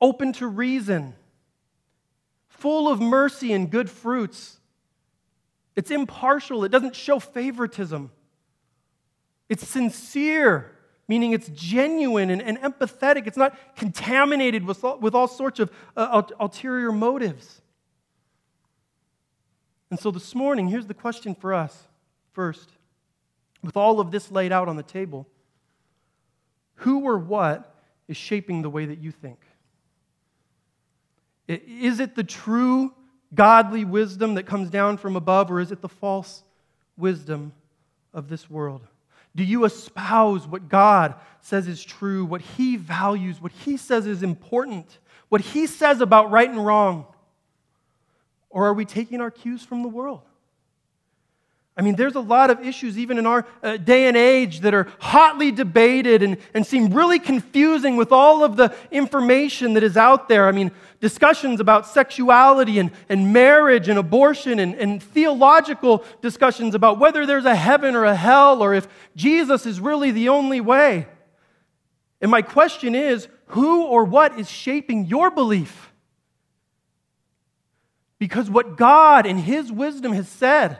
open 0.00 0.32
to 0.34 0.46
reason, 0.46 1.14
full 2.46 2.88
of 2.88 3.00
mercy 3.00 3.52
and 3.52 3.68
good 3.68 3.90
fruits. 3.90 4.58
It's 5.74 5.90
impartial, 5.90 6.62
it 6.62 6.68
doesn't 6.68 6.94
show 6.94 7.18
favoritism. 7.18 8.12
It's 9.48 9.66
sincere, 9.66 10.70
meaning 11.08 11.32
it's 11.32 11.48
genuine 11.48 12.30
and, 12.30 12.40
and 12.40 12.56
empathetic. 12.60 13.26
It's 13.26 13.36
not 13.36 13.58
contaminated 13.74 14.64
with, 14.64 14.84
with 15.00 15.16
all 15.16 15.26
sorts 15.26 15.58
of 15.58 15.72
uh, 15.96 16.22
ulterior 16.38 16.92
motives. 16.92 17.60
And 19.90 19.98
so 19.98 20.12
this 20.12 20.36
morning, 20.36 20.68
here's 20.68 20.86
the 20.86 20.94
question 20.94 21.34
for 21.34 21.52
us 21.52 21.88
first 22.32 22.70
with 23.62 23.76
all 23.76 24.00
of 24.00 24.10
this 24.10 24.30
laid 24.30 24.52
out 24.52 24.68
on 24.68 24.76
the 24.76 24.82
table, 24.82 25.26
who 26.76 27.00
or 27.00 27.18
what 27.18 27.74
is 28.08 28.16
shaping 28.16 28.62
the 28.62 28.70
way 28.70 28.86
that 28.86 28.98
you 28.98 29.10
think? 29.10 29.38
Is 31.46 32.00
it 32.00 32.14
the 32.14 32.24
true 32.24 32.92
godly 33.34 33.84
wisdom 33.84 34.34
that 34.34 34.46
comes 34.46 34.70
down 34.70 34.96
from 34.96 35.16
above, 35.16 35.50
or 35.50 35.60
is 35.60 35.72
it 35.72 35.80
the 35.80 35.88
false 35.88 36.42
wisdom 36.96 37.52
of 38.14 38.28
this 38.28 38.48
world? 38.48 38.82
Do 39.34 39.44
you 39.44 39.64
espouse 39.64 40.46
what 40.46 40.68
God 40.68 41.14
says 41.40 41.68
is 41.68 41.84
true, 41.84 42.24
what 42.24 42.40
He 42.40 42.76
values, 42.76 43.40
what 43.40 43.52
He 43.52 43.76
says 43.76 44.06
is 44.06 44.22
important, 44.22 44.98
what 45.28 45.40
He 45.40 45.66
says 45.66 46.00
about 46.00 46.30
right 46.30 46.48
and 46.48 46.64
wrong? 46.64 47.06
Or 48.48 48.66
are 48.66 48.74
we 48.74 48.84
taking 48.84 49.20
our 49.20 49.30
cues 49.30 49.62
from 49.62 49.82
the 49.82 49.88
world? 49.88 50.22
I 51.76 51.82
mean, 51.82 51.94
there's 51.94 52.16
a 52.16 52.20
lot 52.20 52.50
of 52.50 52.60
issues, 52.60 52.98
even 52.98 53.16
in 53.16 53.26
our 53.26 53.46
uh, 53.62 53.76
day 53.76 54.06
and 54.06 54.16
age, 54.16 54.60
that 54.60 54.74
are 54.74 54.88
hotly 54.98 55.50
debated 55.50 56.22
and, 56.22 56.36
and 56.52 56.66
seem 56.66 56.92
really 56.92 57.18
confusing 57.18 57.96
with 57.96 58.12
all 58.12 58.44
of 58.44 58.56
the 58.56 58.74
information 58.90 59.74
that 59.74 59.82
is 59.82 59.96
out 59.96 60.28
there. 60.28 60.46
I 60.46 60.52
mean, 60.52 60.72
discussions 61.00 61.60
about 61.60 61.86
sexuality 61.86 62.78
and, 62.80 62.90
and 63.08 63.32
marriage 63.32 63.88
and 63.88 63.98
abortion 63.98 64.58
and, 64.58 64.74
and 64.74 65.02
theological 65.02 66.04
discussions 66.20 66.74
about 66.74 66.98
whether 66.98 67.24
there's 67.24 67.46
a 67.46 67.54
heaven 67.54 67.94
or 67.94 68.04
a 68.04 68.16
hell 68.16 68.62
or 68.62 68.74
if 68.74 68.86
Jesus 69.16 69.64
is 69.64 69.80
really 69.80 70.10
the 70.10 70.28
only 70.28 70.60
way. 70.60 71.06
And 72.20 72.30
my 72.30 72.42
question 72.42 72.94
is 72.94 73.28
who 73.46 73.84
or 73.84 74.04
what 74.04 74.38
is 74.38 74.50
shaping 74.50 75.06
your 75.06 75.30
belief? 75.30 75.92
Because 78.18 78.50
what 78.50 78.76
God 78.76 79.24
in 79.24 79.38
His 79.38 79.72
wisdom 79.72 80.12
has 80.12 80.28
said, 80.28 80.78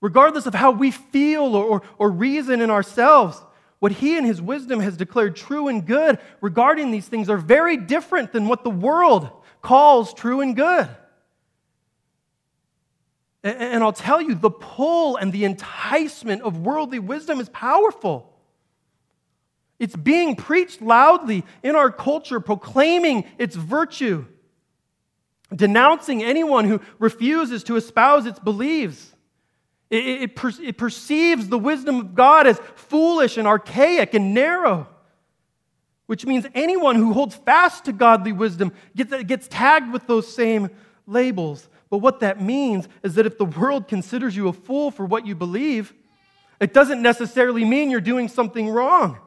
regardless 0.00 0.46
of 0.46 0.54
how 0.54 0.70
we 0.70 0.90
feel 0.90 1.54
or, 1.54 1.82
or, 1.98 2.10
reason 2.10 2.60
in 2.60 2.70
ourselves, 2.70 3.40
what 3.78 3.92
He 3.92 4.16
and 4.16 4.26
His 4.26 4.40
wisdom 4.40 4.80
has 4.80 4.96
declared 4.96 5.36
true 5.36 5.68
and 5.68 5.86
good 5.86 6.18
regarding 6.40 6.90
these 6.90 7.06
things 7.06 7.28
are 7.28 7.36
very 7.36 7.76
different 7.76 8.32
than 8.32 8.48
what 8.48 8.64
the 8.64 8.70
world 8.70 9.28
calls 9.62 10.14
true 10.14 10.40
and 10.40 10.56
good. 10.56 10.88
And 13.42 13.82
I'll 13.82 13.92
tell 13.92 14.20
you, 14.20 14.34
the 14.34 14.50
pull 14.50 15.16
and 15.16 15.32
the 15.32 15.44
enticement 15.44 16.42
of 16.42 16.58
worldly 16.58 16.98
wisdom 16.98 17.40
is 17.40 17.48
powerful. 17.48 18.30
It's 19.78 19.96
being 19.96 20.36
preached 20.36 20.82
loudly 20.82 21.44
in 21.62 21.74
our 21.74 21.90
culture, 21.90 22.38
proclaiming 22.38 23.24
its 23.38 23.56
virtue, 23.56 24.26
denouncing 25.54 26.22
anyone 26.22 26.66
who 26.66 26.82
refuses 26.98 27.64
to 27.64 27.76
espouse 27.76 28.26
its 28.26 28.38
beliefs. 28.38 29.09
It, 29.90 30.06
it, 30.06 30.22
it, 30.22 30.60
it, 30.60 30.78
perceives 30.78 31.48
the 31.48 31.58
wisdom 31.58 31.98
of 31.98 32.14
God 32.14 32.46
as 32.46 32.60
foolish 32.76 33.36
and 33.36 33.46
archaic 33.48 34.14
and 34.14 34.32
narrow, 34.32 34.86
which 36.06 36.24
means 36.24 36.46
anyone 36.54 36.94
who 36.94 37.12
holds 37.12 37.34
fast 37.34 37.86
to 37.86 37.92
godly 37.92 38.30
wisdom 38.30 38.72
gets, 38.94 39.24
gets 39.24 39.48
tagged 39.48 39.92
with 39.92 40.06
those 40.06 40.32
same 40.32 40.70
labels. 41.08 41.68
But 41.90 41.98
what 41.98 42.20
that 42.20 42.40
means 42.40 42.88
is 43.02 43.16
that 43.16 43.26
if 43.26 43.36
the 43.36 43.44
world 43.44 43.88
considers 43.88 44.36
you 44.36 44.46
a 44.46 44.52
fool 44.52 44.92
for 44.92 45.04
what 45.04 45.26
you 45.26 45.34
believe, 45.34 45.92
it 46.60 46.72
doesn't 46.72 47.02
necessarily 47.02 47.64
mean 47.64 47.90
you're 47.90 48.00
doing 48.00 48.28
something 48.28 48.68
wrong. 48.68 49.18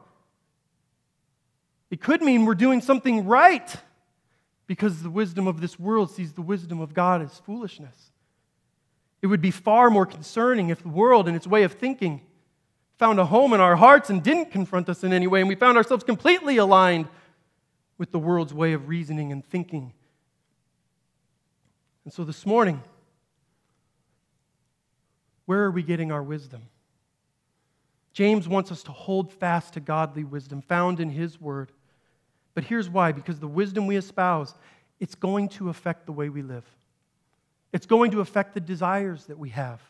It 1.91 1.99
could 1.99 2.21
mean 2.21 2.45
we're 2.45 2.55
doing 2.55 2.79
something 2.79 3.25
right 3.25 3.75
because 4.65 5.03
the 5.03 5.09
wisdom 5.09 5.45
of 5.45 5.59
this 5.59 5.77
world 5.77 6.09
sees 6.09 6.33
the 6.33 6.41
wisdom 6.41 6.79
of 6.79 6.93
God 6.93 7.21
as 7.21 7.37
foolishness. 7.39 8.12
It 9.23 9.27
would 9.27 9.41
be 9.41 9.51
far 9.51 9.89
more 9.89 10.05
concerning 10.05 10.69
if 10.69 10.83
the 10.83 10.89
world 10.89 11.29
and 11.29 11.35
its 11.37 11.47
way 11.47 11.63
of 11.63 11.71
thinking 11.71 12.21
found 12.99 13.19
a 13.19 13.25
home 13.25 13.53
in 13.53 13.61
our 13.61 13.77
hearts 13.77 14.09
and 14.09 14.21
didn't 14.21 14.51
confront 14.51 14.89
us 14.89 15.01
in 15.01 15.13
any 15.13 15.27
way, 15.27 15.39
and 15.39 15.47
we 15.47 15.55
found 15.55 15.77
ourselves 15.77 16.03
completely 16.03 16.57
aligned 16.57 17.07
with 17.97 18.11
the 18.11 18.19
world's 18.19 18.53
way 18.53 18.73
of 18.73 18.89
reasoning 18.89 19.31
and 19.31 19.45
thinking. 19.45 19.93
And 22.03 22.13
so 22.13 22.25
this 22.25 22.45
morning, 22.45 22.83
where 25.45 25.63
are 25.63 25.71
we 25.71 25.83
getting 25.83 26.11
our 26.11 26.21
wisdom? 26.21 26.63
James 28.11 28.45
wants 28.45 28.73
us 28.73 28.83
to 28.83 28.91
hold 28.91 29.31
fast 29.31 29.73
to 29.75 29.79
godly 29.79 30.25
wisdom 30.25 30.61
found 30.61 30.99
in 30.99 31.09
his 31.09 31.39
word. 31.39 31.71
But 32.55 32.65
here's 32.65 32.89
why 32.89 33.13
because 33.13 33.39
the 33.39 33.47
wisdom 33.47 33.87
we 33.87 33.95
espouse, 33.95 34.53
it's 34.99 35.15
going 35.15 35.47
to 35.49 35.69
affect 35.69 36.07
the 36.07 36.11
way 36.11 36.27
we 36.27 36.41
live, 36.41 36.65
it's 37.73 37.87
going 37.87 38.11
to 38.11 38.21
affect 38.21 38.53
the 38.53 38.61
desires 38.61 39.25
that 39.25 39.37
we 39.37 39.49
have. 39.49 39.81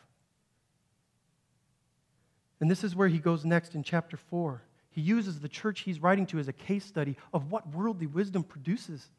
And 2.60 2.70
this 2.70 2.82
is 2.82 2.96
where 2.96 3.08
he 3.08 3.18
goes 3.18 3.44
next 3.44 3.74
in 3.74 3.82
chapter 3.82 4.16
4. 4.16 4.62
He 4.90 5.02
uses 5.02 5.40
the 5.40 5.48
church 5.48 5.80
he's 5.80 6.00
writing 6.00 6.24
to 6.26 6.38
as 6.38 6.48
a 6.48 6.52
case 6.52 6.84
study 6.84 7.16
of 7.32 7.50
what 7.50 7.68
worldly 7.74 8.06
wisdom 8.06 8.42
produces 8.42 9.10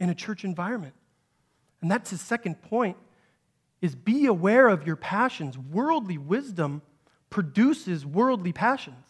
in 0.00 0.08
a 0.08 0.14
church 0.14 0.44
environment. 0.44 0.94
And 1.82 1.90
that's 1.90 2.10
his 2.10 2.20
second 2.20 2.62
point 2.62 2.96
is 3.82 3.94
be 3.94 4.24
aware 4.24 4.68
of 4.68 4.86
your 4.86 4.96
passions. 4.96 5.58
Worldly 5.58 6.16
wisdom 6.16 6.80
produces 7.28 8.06
worldly 8.06 8.52
passions. 8.52 9.04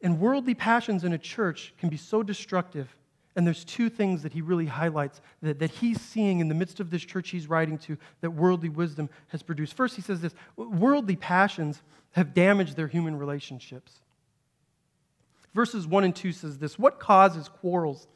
And 0.00 0.20
worldly 0.20 0.54
passions 0.54 1.02
in 1.02 1.12
a 1.12 1.18
church 1.18 1.74
can 1.78 1.88
be 1.88 1.96
so 1.96 2.22
destructive. 2.22 2.94
And 3.38 3.46
there's 3.46 3.62
two 3.62 3.88
things 3.88 4.24
that 4.24 4.32
he 4.32 4.42
really 4.42 4.66
highlights 4.66 5.20
that, 5.42 5.60
that 5.60 5.70
he's 5.70 6.00
seeing 6.00 6.40
in 6.40 6.48
the 6.48 6.56
midst 6.56 6.80
of 6.80 6.90
this 6.90 7.04
church 7.04 7.30
he's 7.30 7.46
writing 7.46 7.78
to 7.78 7.96
that 8.20 8.32
worldly 8.32 8.68
wisdom 8.68 9.08
has 9.28 9.44
produced. 9.44 9.74
First, 9.74 9.94
he 9.94 10.02
says 10.02 10.20
this 10.20 10.34
worldly 10.56 11.14
passions 11.14 11.80
have 12.10 12.34
damaged 12.34 12.74
their 12.74 12.88
human 12.88 13.16
relationships. 13.16 14.00
Verses 15.54 15.86
1 15.86 16.02
and 16.02 16.16
2 16.16 16.32
says 16.32 16.58
this 16.58 16.80
What 16.80 16.98
causes 16.98 17.48
quarrels 17.48 18.08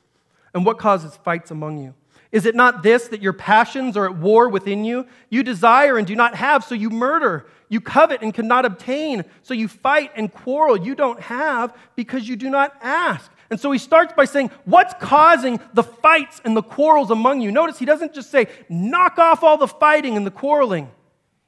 and 0.54 0.66
what 0.66 0.80
causes 0.80 1.16
fights 1.18 1.52
among 1.52 1.78
you? 1.78 1.94
Is 2.32 2.44
it 2.44 2.56
not 2.56 2.82
this 2.82 3.06
that 3.08 3.22
your 3.22 3.32
passions 3.32 3.96
are 3.96 4.06
at 4.06 4.16
war 4.16 4.48
within 4.48 4.84
you? 4.84 5.06
You 5.30 5.44
desire 5.44 5.98
and 5.98 6.06
do 6.06 6.16
not 6.16 6.34
have, 6.34 6.64
so 6.64 6.74
you 6.74 6.90
murder. 6.90 7.46
You 7.68 7.80
covet 7.80 8.22
and 8.22 8.34
cannot 8.34 8.64
obtain, 8.64 9.24
so 9.44 9.54
you 9.54 9.68
fight 9.68 10.10
and 10.16 10.32
quarrel. 10.32 10.76
You 10.76 10.96
don't 10.96 11.20
have 11.20 11.76
because 11.94 12.28
you 12.28 12.34
do 12.34 12.50
not 12.50 12.74
ask. 12.82 13.30
And 13.52 13.60
so 13.60 13.70
he 13.70 13.76
starts 13.78 14.14
by 14.14 14.24
saying, 14.24 14.50
What's 14.64 14.94
causing 14.98 15.60
the 15.74 15.82
fights 15.82 16.40
and 16.42 16.56
the 16.56 16.62
quarrels 16.62 17.10
among 17.10 17.42
you? 17.42 17.52
Notice 17.52 17.78
he 17.78 17.84
doesn't 17.84 18.14
just 18.14 18.30
say, 18.30 18.46
Knock 18.70 19.18
off 19.18 19.42
all 19.42 19.58
the 19.58 19.68
fighting 19.68 20.16
and 20.16 20.26
the 20.26 20.30
quarreling. 20.30 20.90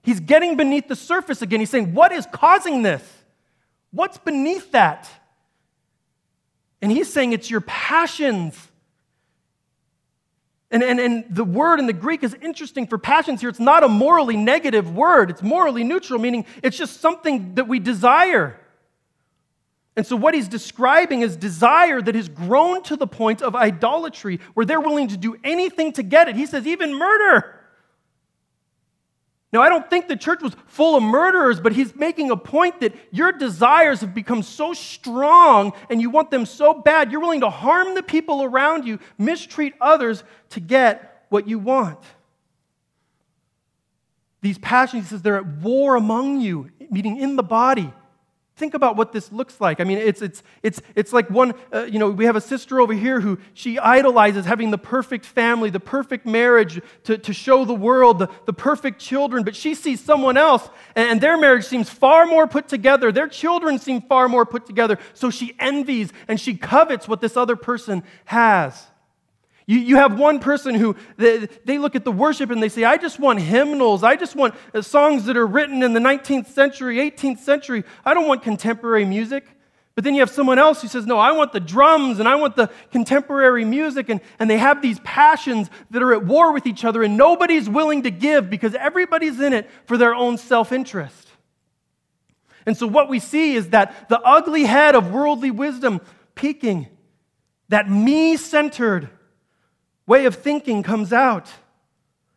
He's 0.02 0.20
getting 0.20 0.58
beneath 0.58 0.86
the 0.86 0.96
surface 0.96 1.40
again. 1.40 1.60
He's 1.60 1.70
saying, 1.70 1.94
What 1.94 2.12
is 2.12 2.26
causing 2.30 2.82
this? 2.82 3.02
What's 3.90 4.18
beneath 4.18 4.72
that? 4.72 5.08
And 6.82 6.92
he's 6.92 7.10
saying, 7.10 7.32
It's 7.32 7.50
your 7.50 7.62
passions. 7.62 8.54
And, 10.70 10.82
and, 10.82 11.00
and 11.00 11.24
the 11.30 11.44
word 11.44 11.78
in 11.78 11.86
the 11.86 11.94
Greek 11.94 12.22
is 12.22 12.34
interesting 12.34 12.86
for 12.86 12.98
passions 12.98 13.40
here. 13.40 13.48
It's 13.48 13.58
not 13.58 13.82
a 13.82 13.88
morally 13.88 14.36
negative 14.36 14.94
word, 14.94 15.30
it's 15.30 15.42
morally 15.42 15.84
neutral, 15.84 16.20
meaning 16.20 16.44
it's 16.62 16.76
just 16.76 17.00
something 17.00 17.54
that 17.54 17.66
we 17.66 17.78
desire. 17.78 18.60
And 19.96 20.04
so, 20.04 20.16
what 20.16 20.34
he's 20.34 20.48
describing 20.48 21.22
is 21.22 21.36
desire 21.36 22.02
that 22.02 22.14
has 22.14 22.28
grown 22.28 22.82
to 22.84 22.96
the 22.96 23.06
point 23.06 23.42
of 23.42 23.54
idolatry, 23.54 24.40
where 24.54 24.66
they're 24.66 24.80
willing 24.80 25.08
to 25.08 25.16
do 25.16 25.36
anything 25.44 25.92
to 25.92 26.02
get 26.02 26.28
it. 26.28 26.34
He 26.34 26.46
says, 26.46 26.66
even 26.66 26.94
murder. 26.94 27.60
Now, 29.52 29.62
I 29.62 29.68
don't 29.68 29.88
think 29.88 30.08
the 30.08 30.16
church 30.16 30.42
was 30.42 30.56
full 30.66 30.96
of 30.96 31.04
murderers, 31.04 31.60
but 31.60 31.72
he's 31.72 31.94
making 31.94 32.32
a 32.32 32.36
point 32.36 32.80
that 32.80 32.92
your 33.12 33.30
desires 33.30 34.00
have 34.00 34.12
become 34.12 34.42
so 34.42 34.72
strong 34.72 35.72
and 35.88 36.00
you 36.00 36.10
want 36.10 36.32
them 36.32 36.44
so 36.44 36.74
bad, 36.74 37.12
you're 37.12 37.20
willing 37.20 37.42
to 37.42 37.50
harm 37.50 37.94
the 37.94 38.02
people 38.02 38.42
around 38.42 38.84
you, 38.84 38.98
mistreat 39.16 39.74
others 39.80 40.24
to 40.50 40.58
get 40.58 41.24
what 41.28 41.46
you 41.46 41.60
want. 41.60 42.00
These 44.40 44.58
passions, 44.58 45.04
he 45.04 45.08
says, 45.08 45.22
they're 45.22 45.36
at 45.36 45.46
war 45.46 45.94
among 45.94 46.40
you, 46.40 46.70
meaning 46.90 47.18
in 47.18 47.36
the 47.36 47.44
body. 47.44 47.92
Think 48.56 48.74
about 48.74 48.94
what 48.94 49.12
this 49.12 49.32
looks 49.32 49.60
like. 49.60 49.80
I 49.80 49.84
mean, 49.84 49.98
it's, 49.98 50.22
it's, 50.22 50.44
it's, 50.62 50.80
it's 50.94 51.12
like 51.12 51.28
one, 51.28 51.54
uh, 51.72 51.84
you 51.84 51.98
know, 51.98 52.08
we 52.10 52.24
have 52.26 52.36
a 52.36 52.40
sister 52.40 52.80
over 52.80 52.92
here 52.92 53.20
who 53.20 53.40
she 53.52 53.80
idolizes 53.80 54.44
having 54.44 54.70
the 54.70 54.78
perfect 54.78 55.26
family, 55.26 55.70
the 55.70 55.80
perfect 55.80 56.24
marriage 56.24 56.80
to, 57.02 57.18
to 57.18 57.32
show 57.32 57.64
the 57.64 57.74
world, 57.74 58.20
the, 58.20 58.28
the 58.46 58.52
perfect 58.52 59.00
children, 59.00 59.42
but 59.42 59.56
she 59.56 59.74
sees 59.74 60.00
someone 60.00 60.36
else 60.36 60.68
and 60.94 61.20
their 61.20 61.36
marriage 61.36 61.64
seems 61.64 61.90
far 61.90 62.26
more 62.26 62.46
put 62.46 62.68
together. 62.68 63.10
Their 63.10 63.26
children 63.26 63.80
seem 63.80 64.02
far 64.02 64.28
more 64.28 64.46
put 64.46 64.66
together. 64.66 65.00
So 65.14 65.30
she 65.30 65.56
envies 65.58 66.12
and 66.28 66.40
she 66.40 66.56
covets 66.56 67.08
what 67.08 67.20
this 67.20 67.36
other 67.36 67.56
person 67.56 68.04
has. 68.26 68.86
You, 69.66 69.78
you 69.78 69.96
have 69.96 70.18
one 70.18 70.40
person 70.40 70.74
who 70.74 70.94
they, 71.16 71.48
they 71.64 71.78
look 71.78 71.96
at 71.96 72.04
the 72.04 72.12
worship 72.12 72.50
and 72.50 72.62
they 72.62 72.68
say, 72.68 72.84
I 72.84 72.98
just 72.98 73.18
want 73.18 73.40
hymnals. 73.40 74.02
I 74.02 74.16
just 74.16 74.36
want 74.36 74.54
uh, 74.74 74.82
songs 74.82 75.24
that 75.24 75.36
are 75.36 75.46
written 75.46 75.82
in 75.82 75.94
the 75.94 76.00
19th 76.00 76.48
century, 76.48 76.98
18th 76.98 77.38
century. 77.38 77.84
I 78.04 78.12
don't 78.12 78.28
want 78.28 78.42
contemporary 78.42 79.06
music. 79.06 79.46
But 79.94 80.02
then 80.02 80.14
you 80.14 80.20
have 80.20 80.30
someone 80.30 80.58
else 80.58 80.82
who 80.82 80.88
says, 80.88 81.06
No, 81.06 81.18
I 81.18 81.32
want 81.32 81.52
the 81.52 81.60
drums 81.60 82.18
and 82.18 82.28
I 82.28 82.34
want 82.34 82.56
the 82.56 82.68
contemporary 82.90 83.64
music. 83.64 84.08
And, 84.08 84.20
and 84.38 84.50
they 84.50 84.58
have 84.58 84.82
these 84.82 84.98
passions 85.00 85.70
that 85.90 86.02
are 86.02 86.12
at 86.12 86.24
war 86.24 86.52
with 86.52 86.66
each 86.66 86.84
other, 86.84 87.02
and 87.02 87.16
nobody's 87.16 87.68
willing 87.68 88.02
to 88.02 88.10
give 88.10 88.50
because 88.50 88.74
everybody's 88.74 89.40
in 89.40 89.52
it 89.52 89.70
for 89.86 89.96
their 89.96 90.14
own 90.14 90.36
self 90.36 90.72
interest. 90.72 91.28
And 92.66 92.76
so 92.76 92.86
what 92.86 93.08
we 93.08 93.18
see 93.18 93.54
is 93.54 93.70
that 93.70 94.08
the 94.08 94.20
ugly 94.20 94.64
head 94.64 94.94
of 94.94 95.12
worldly 95.12 95.50
wisdom 95.50 96.00
peaking, 96.34 96.88
that 97.68 97.88
me 97.88 98.36
centered, 98.36 99.10
way 100.06 100.26
of 100.26 100.34
thinking 100.36 100.82
comes 100.82 101.12
out. 101.12 101.50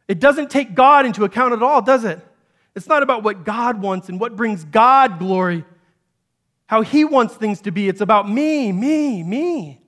It 0.07 0.19
doesn't 0.19 0.49
take 0.49 0.73
God 0.73 1.05
into 1.05 1.23
account 1.25 1.53
at 1.53 1.61
all, 1.61 1.81
does 1.81 2.03
it? 2.03 2.19
It's 2.75 2.87
not 2.87 3.03
about 3.03 3.23
what 3.23 3.43
God 3.43 3.81
wants 3.81 4.07
and 4.09 4.19
what 4.19 4.35
brings 4.35 4.63
God 4.63 5.19
glory, 5.19 5.65
how 6.67 6.81
He 6.81 7.03
wants 7.03 7.33
things 7.33 7.61
to 7.61 7.71
be. 7.71 7.89
It's 7.89 8.01
about 8.01 8.29
me, 8.29 8.71
me, 8.71 9.23
me. 9.23 9.81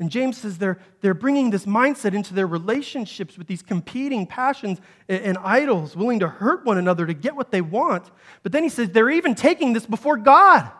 And 0.00 0.10
James 0.10 0.38
says 0.38 0.56
they're, 0.56 0.78
they're 1.02 1.12
bringing 1.12 1.50
this 1.50 1.66
mindset 1.66 2.14
into 2.14 2.32
their 2.32 2.46
relationships 2.46 3.36
with 3.36 3.46
these 3.46 3.60
competing 3.60 4.26
passions 4.26 4.80
and, 5.08 5.22
and 5.22 5.38
idols, 5.38 5.94
willing 5.94 6.20
to 6.20 6.28
hurt 6.28 6.64
one 6.64 6.78
another 6.78 7.06
to 7.06 7.12
get 7.12 7.36
what 7.36 7.50
they 7.50 7.60
want. 7.60 8.10
But 8.42 8.52
then 8.52 8.62
he 8.62 8.70
says 8.70 8.88
they're 8.88 9.10
even 9.10 9.34
taking 9.34 9.74
this 9.74 9.84
before 9.84 10.16
God. 10.16 10.70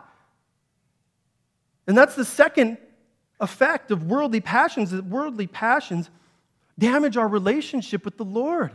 And 1.85 1.95
that's 1.95 2.15
the 2.15 2.25
second 2.25 2.79
effect 3.41 3.91
of 3.91 4.03
worldly 4.03 4.39
passions 4.39 4.93
is 4.93 5.01
worldly 5.01 5.47
passions 5.47 6.09
damage 6.77 7.17
our 7.17 7.27
relationship 7.27 8.05
with 8.05 8.17
the 8.17 8.25
Lord. 8.25 8.71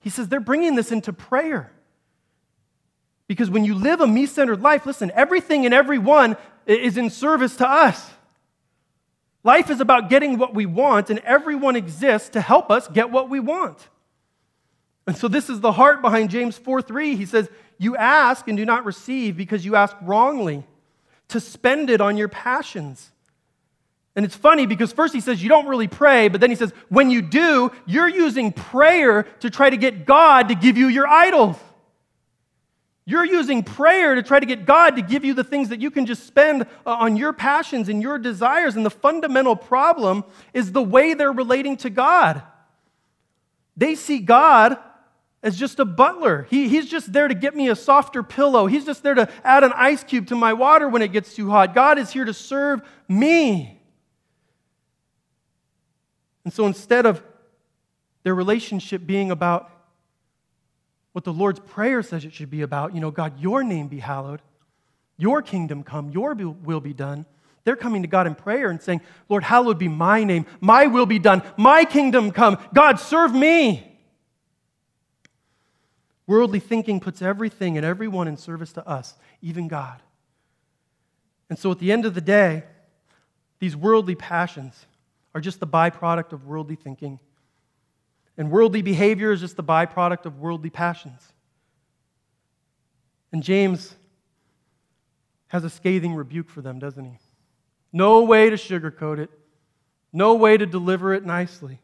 He 0.00 0.10
says 0.10 0.28
they're 0.28 0.40
bringing 0.40 0.74
this 0.74 0.92
into 0.92 1.12
prayer. 1.12 1.72
Because 3.28 3.48
when 3.48 3.64
you 3.64 3.74
live 3.74 4.00
a 4.00 4.06
me 4.06 4.26
centered 4.26 4.60
life, 4.60 4.84
listen, 4.84 5.10
everything 5.14 5.64
and 5.64 5.72
everyone 5.72 6.36
is 6.66 6.96
in 6.96 7.08
service 7.08 7.56
to 7.56 7.68
us. 7.68 8.10
Life 9.44 9.70
is 9.70 9.80
about 9.80 10.10
getting 10.10 10.38
what 10.38 10.54
we 10.54 10.66
want, 10.66 11.10
and 11.10 11.18
everyone 11.20 11.74
exists 11.74 12.28
to 12.30 12.40
help 12.40 12.70
us 12.70 12.86
get 12.88 13.10
what 13.10 13.28
we 13.28 13.40
want. 13.40 13.88
And 15.06 15.16
so, 15.16 15.26
this 15.26 15.50
is 15.50 15.60
the 15.60 15.72
heart 15.72 16.00
behind 16.00 16.30
James 16.30 16.56
4 16.56 16.82
3. 16.82 17.16
He 17.16 17.26
says, 17.26 17.48
You 17.78 17.96
ask 17.96 18.46
and 18.46 18.56
do 18.56 18.64
not 18.64 18.84
receive 18.84 19.36
because 19.36 19.64
you 19.64 19.74
ask 19.74 19.96
wrongly, 20.02 20.64
to 21.28 21.40
spend 21.40 21.90
it 21.90 22.00
on 22.00 22.16
your 22.16 22.28
passions. 22.28 23.10
And 24.14 24.24
it's 24.24 24.36
funny 24.36 24.66
because 24.66 24.92
first 24.92 25.14
he 25.14 25.20
says 25.20 25.42
you 25.42 25.48
don't 25.48 25.66
really 25.66 25.88
pray, 25.88 26.28
but 26.28 26.40
then 26.40 26.50
he 26.50 26.56
says 26.56 26.72
when 26.88 27.10
you 27.10 27.22
do, 27.22 27.72
you're 27.86 28.08
using 28.08 28.52
prayer 28.52 29.22
to 29.40 29.48
try 29.48 29.70
to 29.70 29.76
get 29.76 30.04
God 30.04 30.48
to 30.48 30.54
give 30.54 30.76
you 30.76 30.88
your 30.88 31.06
idols. 31.06 31.56
You're 33.04 33.24
using 33.24 33.64
prayer 33.64 34.14
to 34.14 34.22
try 34.22 34.38
to 34.38 34.46
get 34.46 34.64
God 34.64 34.96
to 34.96 35.02
give 35.02 35.24
you 35.24 35.34
the 35.34 35.42
things 35.42 35.70
that 35.70 35.80
you 35.80 35.90
can 35.90 36.06
just 36.06 36.24
spend 36.24 36.62
uh, 36.62 36.66
on 36.90 37.16
your 37.16 37.32
passions 37.32 37.88
and 37.88 38.00
your 38.00 38.18
desires. 38.18 38.76
And 38.76 38.86
the 38.86 38.90
fundamental 38.90 39.56
problem 39.56 40.24
is 40.54 40.70
the 40.70 40.82
way 40.82 41.14
they're 41.14 41.32
relating 41.32 41.76
to 41.78 41.90
God. 41.90 42.42
They 43.76 43.96
see 43.96 44.20
God 44.20 44.78
as 45.42 45.58
just 45.58 45.78
a 45.80 45.84
butler. 45.84 46.46
He, 46.50 46.68
he's 46.68 46.88
just 46.88 47.12
there 47.12 47.26
to 47.26 47.34
get 47.34 47.54
me 47.56 47.68
a 47.68 47.76
softer 47.76 48.22
pillow. 48.22 48.66
He's 48.66 48.84
just 48.84 49.02
there 49.02 49.14
to 49.14 49.28
add 49.44 49.64
an 49.64 49.72
ice 49.74 50.04
cube 50.04 50.28
to 50.28 50.36
my 50.36 50.52
water 50.52 50.88
when 50.88 51.02
it 51.02 51.12
gets 51.12 51.34
too 51.34 51.50
hot. 51.50 51.74
God 51.74 51.98
is 51.98 52.10
here 52.12 52.24
to 52.24 52.34
serve 52.34 52.80
me. 53.08 53.80
And 56.44 56.52
so 56.52 56.66
instead 56.66 57.06
of 57.06 57.22
their 58.22 58.34
relationship 58.34 59.04
being 59.04 59.30
about 59.30 59.70
what 61.12 61.24
the 61.24 61.32
Lord's 61.32 61.60
Prayer 61.60 62.02
says 62.02 62.24
it 62.24 62.32
should 62.32 62.50
be 62.50 62.62
about. 62.62 62.94
You 62.94 63.00
know, 63.00 63.10
God, 63.10 63.38
your 63.38 63.62
name 63.62 63.88
be 63.88 63.98
hallowed, 63.98 64.40
your 65.16 65.42
kingdom 65.42 65.82
come, 65.82 66.10
your 66.10 66.34
will 66.34 66.80
be 66.80 66.94
done. 66.94 67.26
They're 67.64 67.76
coming 67.76 68.02
to 68.02 68.08
God 68.08 68.26
in 68.26 68.34
prayer 68.34 68.70
and 68.70 68.82
saying, 68.82 69.02
Lord, 69.28 69.44
hallowed 69.44 69.78
be 69.78 69.88
my 69.88 70.24
name, 70.24 70.46
my 70.60 70.86
will 70.86 71.06
be 71.06 71.18
done, 71.18 71.42
my 71.56 71.84
kingdom 71.84 72.32
come. 72.32 72.58
God, 72.74 72.98
serve 72.98 73.34
me. 73.34 73.91
Worldly 76.32 76.60
thinking 76.60 76.98
puts 76.98 77.20
everything 77.20 77.76
and 77.76 77.84
everyone 77.84 78.26
in 78.26 78.38
service 78.38 78.72
to 78.72 78.88
us, 78.88 79.16
even 79.42 79.68
God. 79.68 80.00
And 81.50 81.58
so 81.58 81.70
at 81.70 81.78
the 81.78 81.92
end 81.92 82.06
of 82.06 82.14
the 82.14 82.22
day, 82.22 82.64
these 83.58 83.76
worldly 83.76 84.14
passions 84.14 84.86
are 85.34 85.42
just 85.42 85.60
the 85.60 85.66
byproduct 85.66 86.32
of 86.32 86.46
worldly 86.46 86.74
thinking. 86.74 87.20
And 88.38 88.50
worldly 88.50 88.80
behavior 88.80 89.30
is 89.30 89.40
just 89.40 89.56
the 89.56 89.62
byproduct 89.62 90.24
of 90.24 90.40
worldly 90.40 90.70
passions. 90.70 91.20
And 93.30 93.42
James 93.42 93.94
has 95.48 95.64
a 95.64 95.70
scathing 95.70 96.14
rebuke 96.14 96.48
for 96.48 96.62
them, 96.62 96.78
doesn't 96.78 97.04
he? 97.04 97.18
No 97.92 98.22
way 98.22 98.48
to 98.48 98.56
sugarcoat 98.56 99.18
it, 99.18 99.28
no 100.14 100.32
way 100.32 100.56
to 100.56 100.64
deliver 100.64 101.12
it 101.12 101.26
nicely. 101.26 101.78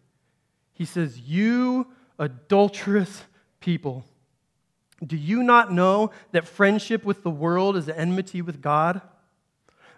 He 0.73 0.87
says, 0.87 1.19
You 1.19 1.89
adulterous 2.19 3.25
people, 3.61 4.07
do 5.05 5.17
you 5.17 5.43
not 5.43 5.73
know 5.73 6.11
that 6.33 6.47
friendship 6.47 7.05
with 7.05 7.23
the 7.23 7.31
world 7.31 7.77
is 7.77 7.89
enmity 7.89 8.43
with 8.43 8.61
God? 8.61 9.01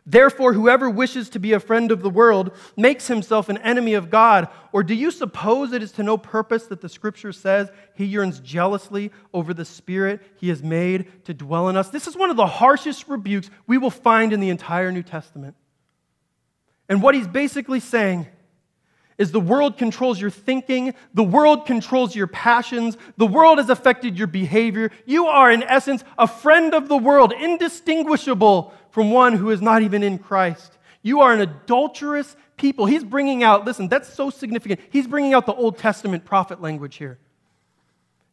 Therefore, 0.07 0.55
whoever 0.55 0.89
wishes 0.89 1.29
to 1.31 1.39
be 1.39 1.53
a 1.53 1.61
friend 1.61 1.93
of 1.93 2.03
the 2.03 2.11
world 2.11 2.53
makes 2.77 3.07
himself 3.07 3.49
an 3.49 3.59
enemy 3.59 3.95
of 3.95 4.11
God. 4.11 4.49
Or 4.73 4.83
do 4.83 4.95
you 4.95 5.11
suppose 5.11 5.73
it 5.73 5.83
is 5.83 5.93
to 5.93 6.03
no 6.03 6.17
purpose 6.17 6.67
that 6.67 6.81
the 6.81 6.89
scripture 6.89 7.33
says 7.33 7.71
he 7.95 8.07
yearns 8.07 8.41
jealously 8.41 9.13
over 9.33 9.53
the 9.55 9.65
spirit 9.65 10.21
he 10.37 10.49
has 10.49 10.63
made 10.63 11.25
to 11.27 11.35
dwell 11.35 11.69
in 11.69 11.77
us? 11.77 11.91
This 11.91 12.07
is 12.07 12.17
one 12.17 12.31
of 12.31 12.37
the 12.37 12.47
harshest 12.47 13.09
rebukes 13.09 13.51
we 13.67 13.79
will 13.79 13.91
find 13.91 14.33
in 14.33 14.41
the 14.41 14.51
entire 14.51 14.91
New 14.91 15.03
Testament. 15.03 15.55
And 16.89 17.03
what 17.03 17.15
he's 17.15 17.29
basically 17.29 17.81
saying 17.81 18.27
is 19.21 19.33
the 19.33 19.39
world 19.39 19.77
controls 19.77 20.19
your 20.19 20.31
thinking, 20.31 20.95
the 21.13 21.23
world 21.23 21.67
controls 21.67 22.17
your 22.17 22.27
passions, 22.27 22.97
the 23.19 23.27
world 23.27 23.59
has 23.59 23.69
affected 23.69 24.17
your 24.17 24.27
behavior. 24.27 24.91
You 25.05 25.27
are, 25.27 25.53
in 25.53 25.63
essence, 25.63 26.03
a 26.17 26.27
friend 26.27 26.73
of 26.73 26.89
the 26.89 26.97
world, 26.97 27.31
indistinguishable 27.31 28.73
from 28.91 29.11
one 29.11 29.35
who 29.35 29.51
is 29.51 29.61
not 29.61 29.83
even 29.83 30.03
in 30.03 30.19
Christ. 30.19 30.79
You 31.03 31.21
are 31.21 31.35
an 31.35 31.43
adulterous 31.43 32.35
people. 32.57 32.87
He's 32.87 33.05
bringing 33.05 33.43
out, 33.43 33.67
listen, 33.67 33.89
that's 33.89 34.11
so 34.11 34.31
significant. 34.31 34.81
He's 34.89 35.07
bringing 35.07 35.35
out 35.35 35.45
the 35.45 35.55
Old 35.55 35.77
Testament 35.77 36.25
prophet 36.25 36.63
language 36.63 36.97
here. 36.97 37.19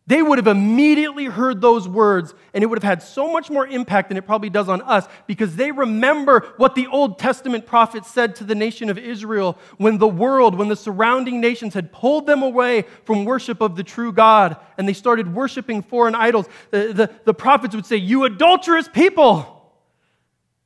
They 0.08 0.24
would 0.24 0.38
have 0.38 0.48
immediately 0.48 1.26
heard 1.26 1.60
those 1.60 1.86
words, 1.86 2.34
and 2.54 2.64
it 2.64 2.68
would 2.68 2.82
have 2.82 2.90
had 2.90 3.04
so 3.04 3.30
much 3.30 3.50
more 3.50 3.68
impact 3.68 4.08
than 4.08 4.18
it 4.18 4.26
probably 4.26 4.50
does 4.50 4.70
on 4.70 4.82
us 4.84 5.06
because 5.28 5.58
they 5.58 5.70
remember 5.70 6.54
what 6.56 6.76
the 6.76 6.88
Old 6.88 7.20
Testament 7.20 7.66
prophet 7.66 8.06
said 8.06 8.34
to 8.38 8.46
the 8.46 8.56
nation 8.56 8.90
of 8.90 8.98
Israel 8.98 9.58
when 9.76 9.98
the 9.98 10.08
world, 10.08 10.56
when 10.56 10.70
the 10.70 10.78
surrounding 10.78 11.42
nations 11.42 11.74
had 11.74 11.92
pulled 11.92 12.26
them 12.26 12.42
away 12.42 12.86
from 13.04 13.26
worship 13.26 13.60
of 13.60 13.76
the 13.76 13.84
true 13.84 14.14
God 14.14 14.56
and 14.78 14.88
they 14.88 14.94
started 14.94 15.34
worshiping 15.34 15.82
foreign 15.82 16.16
idols. 16.16 16.48
The, 16.72 16.94
the, 16.94 17.12
the 17.26 17.34
prophets 17.34 17.76
would 17.76 17.86
say, 17.86 17.98
You 17.98 18.24
adulterous 18.24 18.88
people! 18.88 19.54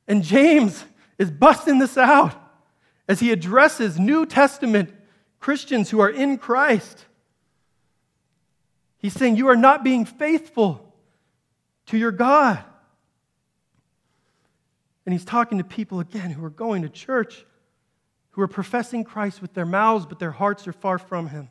And 0.06 0.22
James 0.22 0.84
is 1.18 1.32
busting 1.32 1.80
this 1.80 1.98
out 1.98 2.34
as 3.08 3.18
he 3.18 3.32
addresses 3.32 3.98
New 3.98 4.24
Testament 4.24 4.92
Christians 5.40 5.90
who 5.90 5.98
are 5.98 6.10
in 6.10 6.38
Christ. 6.38 7.06
He's 9.02 9.12
saying, 9.12 9.36
You 9.36 9.48
are 9.48 9.56
not 9.56 9.84
being 9.84 10.04
faithful 10.04 10.94
to 11.86 11.98
your 11.98 12.12
God. 12.12 12.64
And 15.04 15.12
he's 15.12 15.24
talking 15.24 15.58
to 15.58 15.64
people 15.64 15.98
again 15.98 16.30
who 16.30 16.44
are 16.44 16.50
going 16.50 16.82
to 16.82 16.88
church, 16.88 17.44
who 18.30 18.42
are 18.42 18.48
professing 18.48 19.02
Christ 19.02 19.42
with 19.42 19.52
their 19.52 19.66
mouths, 19.66 20.06
but 20.06 20.20
their 20.20 20.30
hearts 20.30 20.68
are 20.68 20.72
far 20.72 20.96
from 20.96 21.26
him. 21.28 21.50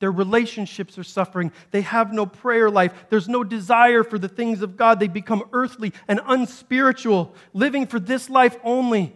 Their 0.00 0.10
relationships 0.10 0.96
are 0.96 1.04
suffering. 1.04 1.52
They 1.70 1.82
have 1.82 2.12
no 2.12 2.24
prayer 2.24 2.70
life. 2.70 2.92
There's 3.10 3.28
no 3.28 3.44
desire 3.44 4.04
for 4.04 4.18
the 4.18 4.28
things 4.28 4.62
of 4.62 4.76
God. 4.76 5.00
They 5.00 5.08
become 5.08 5.42
earthly 5.52 5.92
and 6.06 6.20
unspiritual, 6.24 7.34
living 7.52 7.86
for 7.86 8.00
this 8.00 8.30
life 8.30 8.56
only. 8.64 9.14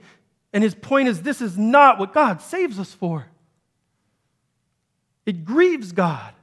And 0.53 0.63
his 0.63 0.75
point 0.75 1.09
is 1.09 1.23
this 1.23 1.41
is 1.41 1.57
not 1.57 1.99
what 1.99 2.13
God 2.13 2.43
saves 2.43 2.79
us 2.79 2.93
for. 2.93 3.27
It 5.25 5.45
grieves 5.45 5.93
God. 5.93 6.35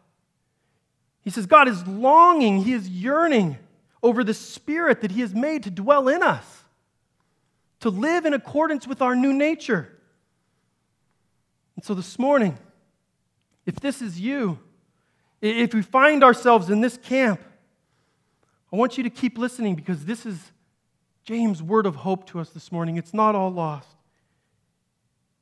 He 1.30 1.32
says 1.32 1.46
God 1.46 1.68
is 1.68 1.86
longing, 1.86 2.63
He 2.63 2.74
is 2.74 2.89
yearning 2.89 3.60
over 4.02 4.24
the 4.24 4.34
Spirit 4.34 5.02
that 5.02 5.12
He 5.12 5.22
has 5.22 5.36
made 5.36 5.62
to 5.62 5.70
dwell 5.70 6.08
in 6.08 6.24
us, 6.24 6.63
to 7.82 7.92
live 7.92 8.26
in 8.26 8.34
accordance 8.34 8.88
with 8.88 9.00
our 9.00 9.15
new 9.15 9.32
nature. 9.32 9.96
And 11.76 11.86
so 11.86 11.94
this 11.94 12.18
morning, 12.18 12.58
if 13.68 13.76
this 13.76 14.02
is 14.02 14.20
you, 14.20 14.58
if 15.39 15.72
we 15.72 15.84
find 15.84 16.24
ourselves 16.24 16.72
in 16.72 16.82
this 16.82 16.98
camp, 16.98 17.39
I 18.74 18.76
want 18.76 18.98
you 18.98 19.04
to 19.04 19.12
keep 19.12 19.38
listening 19.38 19.76
because 19.76 20.06
this 20.06 20.26
is 20.26 20.52
James' 21.24 21.62
word 21.62 21.86
of 21.86 21.98
hope 21.98 22.26
to 22.30 22.39
us 22.39 22.50
this 22.50 22.72
morning. 22.72 22.98
It's 22.98 23.13
not 23.13 23.36
all 23.36 23.52
lost. 23.52 23.98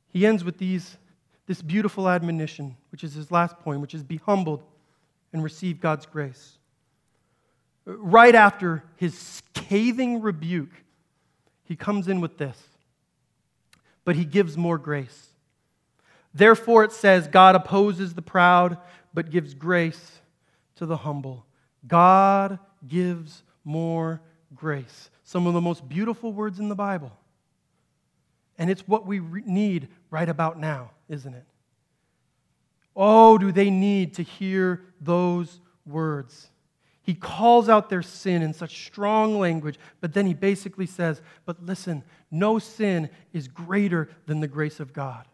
He 0.10 0.26
ends 0.26 0.44
with 0.44 0.58
these, 0.58 0.98
this 1.46 1.62
beautiful 1.62 2.10
admonition, 2.10 2.76
which 2.92 3.06
is 3.06 3.14
his 3.14 3.32
last 3.32 3.58
point, 3.60 3.80
which 3.80 3.94
is 3.94 4.04
be 4.04 4.18
humbled 4.18 4.66
and 5.34 5.44
receive 5.44 5.80
God's 5.80 6.06
grace. 6.06 6.58
Right 7.86 8.36
after 8.36 8.84
his 8.96 9.18
scathing 9.18 10.22
rebuke, 10.22 10.72
he 11.64 11.76
comes 11.76 12.08
in 12.08 12.22
with 12.22 12.38
this. 12.38 12.58
But 14.04 14.16
he 14.16 14.26
gives 14.26 14.58
more 14.58 14.78
grace. 14.78 15.28
Therefore, 16.34 16.84
it 16.84 16.92
says, 16.92 17.28
God 17.28 17.56
opposes 17.56 18.14
the 18.14 18.22
proud, 18.22 18.78
but 19.14 19.30
gives 19.30 19.54
grace 19.54 20.20
to 20.76 20.86
the 20.86 20.98
humble. 20.98 21.46
God 21.88 22.60
gives 22.88 23.44
more 23.64 24.22
grace. 24.56 25.10
Some 25.24 25.48
of 25.48 25.54
the 25.54 25.62
most 25.62 25.88
beautiful 25.90 26.32
words 26.32 26.60
in 26.60 26.70
the 26.70 26.76
Bible. 26.76 27.12
And 28.58 28.70
it's 28.70 28.88
what 28.88 29.06
we 29.06 29.20
need 29.20 29.88
right 30.10 30.30
about 30.30 30.60
now, 30.60 30.92
isn't 31.10 31.34
it? 31.34 31.46
Oh, 33.00 33.38
do 33.38 33.52
they 33.52 33.70
need 33.70 34.16
to 34.16 34.24
hear 34.24 34.82
those 35.00 35.62
words? 35.86 36.50
He 37.04 37.14
calls 37.14 37.70
out 37.70 37.90
their 37.90 38.02
sin 38.02 38.42
in 38.42 38.54
such 38.54 38.86
strong 38.88 39.40
language, 39.40 39.80
but 40.02 40.14
then 40.14 40.26
he 40.26 40.34
basically 40.34 40.88
says, 40.88 41.22
But 41.46 41.64
listen, 41.64 42.04
no 42.32 42.58
sin 42.58 43.10
is 43.32 43.48
greater 43.48 44.10
than 44.26 44.42
the 44.42 44.48
grace 44.48 44.80
of 44.80 44.92
God. 44.92 45.26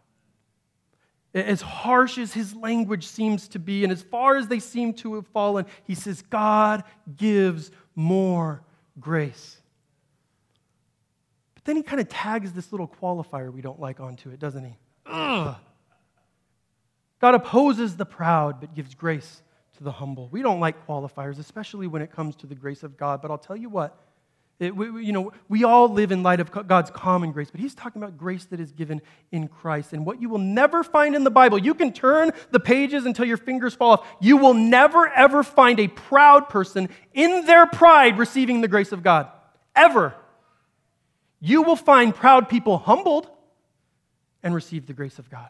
As 1.32 1.62
harsh 1.62 2.18
as 2.18 2.32
his 2.32 2.54
language 2.54 3.08
seems 3.08 3.48
to 3.48 3.58
be, 3.58 3.82
and 3.82 3.92
as 3.92 4.02
far 4.02 4.36
as 4.36 4.46
they 4.46 4.60
seem 4.60 4.92
to 4.94 5.14
have 5.14 5.26
fallen, 5.28 5.66
he 5.82 5.96
says, 5.96 6.22
God 6.22 6.84
gives 7.16 7.72
more 7.96 8.62
grace. 9.00 9.56
But 11.56 11.64
then 11.64 11.76
he 11.76 11.82
kind 11.82 12.00
of 12.00 12.08
tags 12.08 12.52
this 12.52 12.70
little 12.70 12.86
qualifier 12.86 13.52
we 13.52 13.62
don't 13.62 13.80
like 13.80 13.98
onto 13.98 14.30
it, 14.30 14.38
doesn't 14.38 14.64
he? 14.64 14.76
Ugh. 15.06 15.56
God 17.20 17.34
opposes 17.34 17.96
the 17.96 18.06
proud, 18.06 18.60
but 18.60 18.74
gives 18.74 18.94
grace 18.94 19.42
to 19.78 19.84
the 19.84 19.92
humble. 19.92 20.28
We 20.30 20.42
don't 20.42 20.60
like 20.60 20.86
qualifiers, 20.86 21.38
especially 21.38 21.86
when 21.86 22.02
it 22.02 22.12
comes 22.12 22.36
to 22.36 22.46
the 22.46 22.54
grace 22.54 22.82
of 22.82 22.96
God. 22.96 23.22
But 23.22 23.30
I'll 23.30 23.38
tell 23.38 23.56
you 23.56 23.68
what, 23.68 23.98
It, 24.60 24.76
we, 24.76 25.04
you 25.04 25.12
know, 25.12 25.32
we 25.48 25.64
all 25.64 25.88
live 25.88 26.12
in 26.12 26.22
light 26.22 26.38
of 26.38 26.50
God's 26.68 26.90
common 26.90 27.32
grace, 27.32 27.50
but 27.50 27.60
he's 27.60 27.74
talking 27.74 28.00
about 28.00 28.16
grace 28.16 28.44
that 28.46 28.60
is 28.60 28.70
given 28.70 29.02
in 29.32 29.48
Christ. 29.48 29.92
And 29.92 30.06
what 30.06 30.20
you 30.20 30.28
will 30.28 30.38
never 30.38 30.84
find 30.84 31.16
in 31.16 31.24
the 31.24 31.30
Bible, 31.30 31.58
you 31.58 31.74
can 31.74 31.92
turn 31.92 32.30
the 32.52 32.60
pages 32.60 33.04
until 33.04 33.24
your 33.24 33.36
fingers 33.36 33.74
fall 33.74 33.92
off. 33.92 34.06
You 34.20 34.36
will 34.36 34.54
never, 34.54 35.08
ever 35.08 35.42
find 35.42 35.80
a 35.80 35.88
proud 35.88 36.48
person 36.48 36.88
in 37.12 37.46
their 37.46 37.66
pride 37.66 38.16
receiving 38.16 38.60
the 38.60 38.68
grace 38.68 38.92
of 38.92 39.02
God. 39.02 39.28
Ever. 39.74 40.14
You 41.40 41.62
will 41.62 41.76
find 41.76 42.14
proud 42.14 42.48
people 42.48 42.78
humbled 42.78 43.28
and 44.42 44.54
receive 44.54 44.86
the 44.86 44.92
grace 44.92 45.18
of 45.18 45.28
God. 45.28 45.48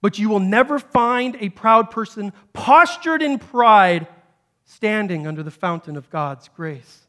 But 0.00 0.18
you 0.18 0.28
will 0.28 0.40
never 0.40 0.78
find 0.78 1.36
a 1.40 1.48
proud 1.48 1.90
person 1.90 2.32
postured 2.52 3.22
in 3.22 3.38
pride 3.38 4.06
standing 4.64 5.26
under 5.26 5.42
the 5.42 5.50
fountain 5.50 5.96
of 5.96 6.08
God's 6.10 6.48
grace. 6.48 7.06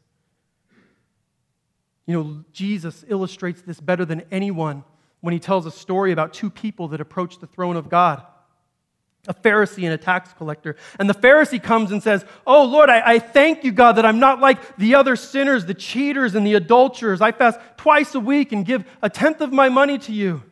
You 2.06 2.14
know, 2.14 2.44
Jesus 2.52 3.04
illustrates 3.06 3.62
this 3.62 3.78
better 3.78 4.04
than 4.04 4.22
anyone 4.30 4.82
when 5.20 5.32
he 5.32 5.38
tells 5.38 5.66
a 5.66 5.70
story 5.70 6.10
about 6.10 6.32
two 6.32 6.50
people 6.50 6.88
that 6.88 7.00
approach 7.00 7.38
the 7.38 7.46
throne 7.46 7.76
of 7.76 7.88
God 7.88 8.24
a 9.28 9.34
Pharisee 9.34 9.84
and 9.84 9.92
a 9.92 9.98
tax 9.98 10.32
collector. 10.32 10.76
And 10.98 11.08
the 11.08 11.14
Pharisee 11.14 11.62
comes 11.62 11.92
and 11.92 12.02
says, 12.02 12.24
Oh 12.46 12.64
Lord, 12.64 12.88
I, 12.88 13.02
I, 13.04 13.18
thank 13.18 13.64
you, 13.64 13.72
God, 13.72 13.92
that 13.92 14.06
I'm 14.06 14.18
not 14.18 14.40
like 14.40 14.78
the 14.78 14.94
other 14.94 15.14
sinners, 15.14 15.66
the 15.66 15.74
cheaters 15.74 16.34
and 16.34 16.46
the 16.46 16.54
adulterers. 16.54 17.20
I 17.20 17.32
fast 17.32 17.60
twice 17.76 18.14
a 18.14 18.20
week 18.20 18.52
and 18.52 18.64
give 18.64 18.84
a 19.02 19.10
tenth 19.10 19.42
of 19.42 19.52
my 19.52 19.68
money 19.68 19.98
to 19.98 20.12
you. 20.12 20.42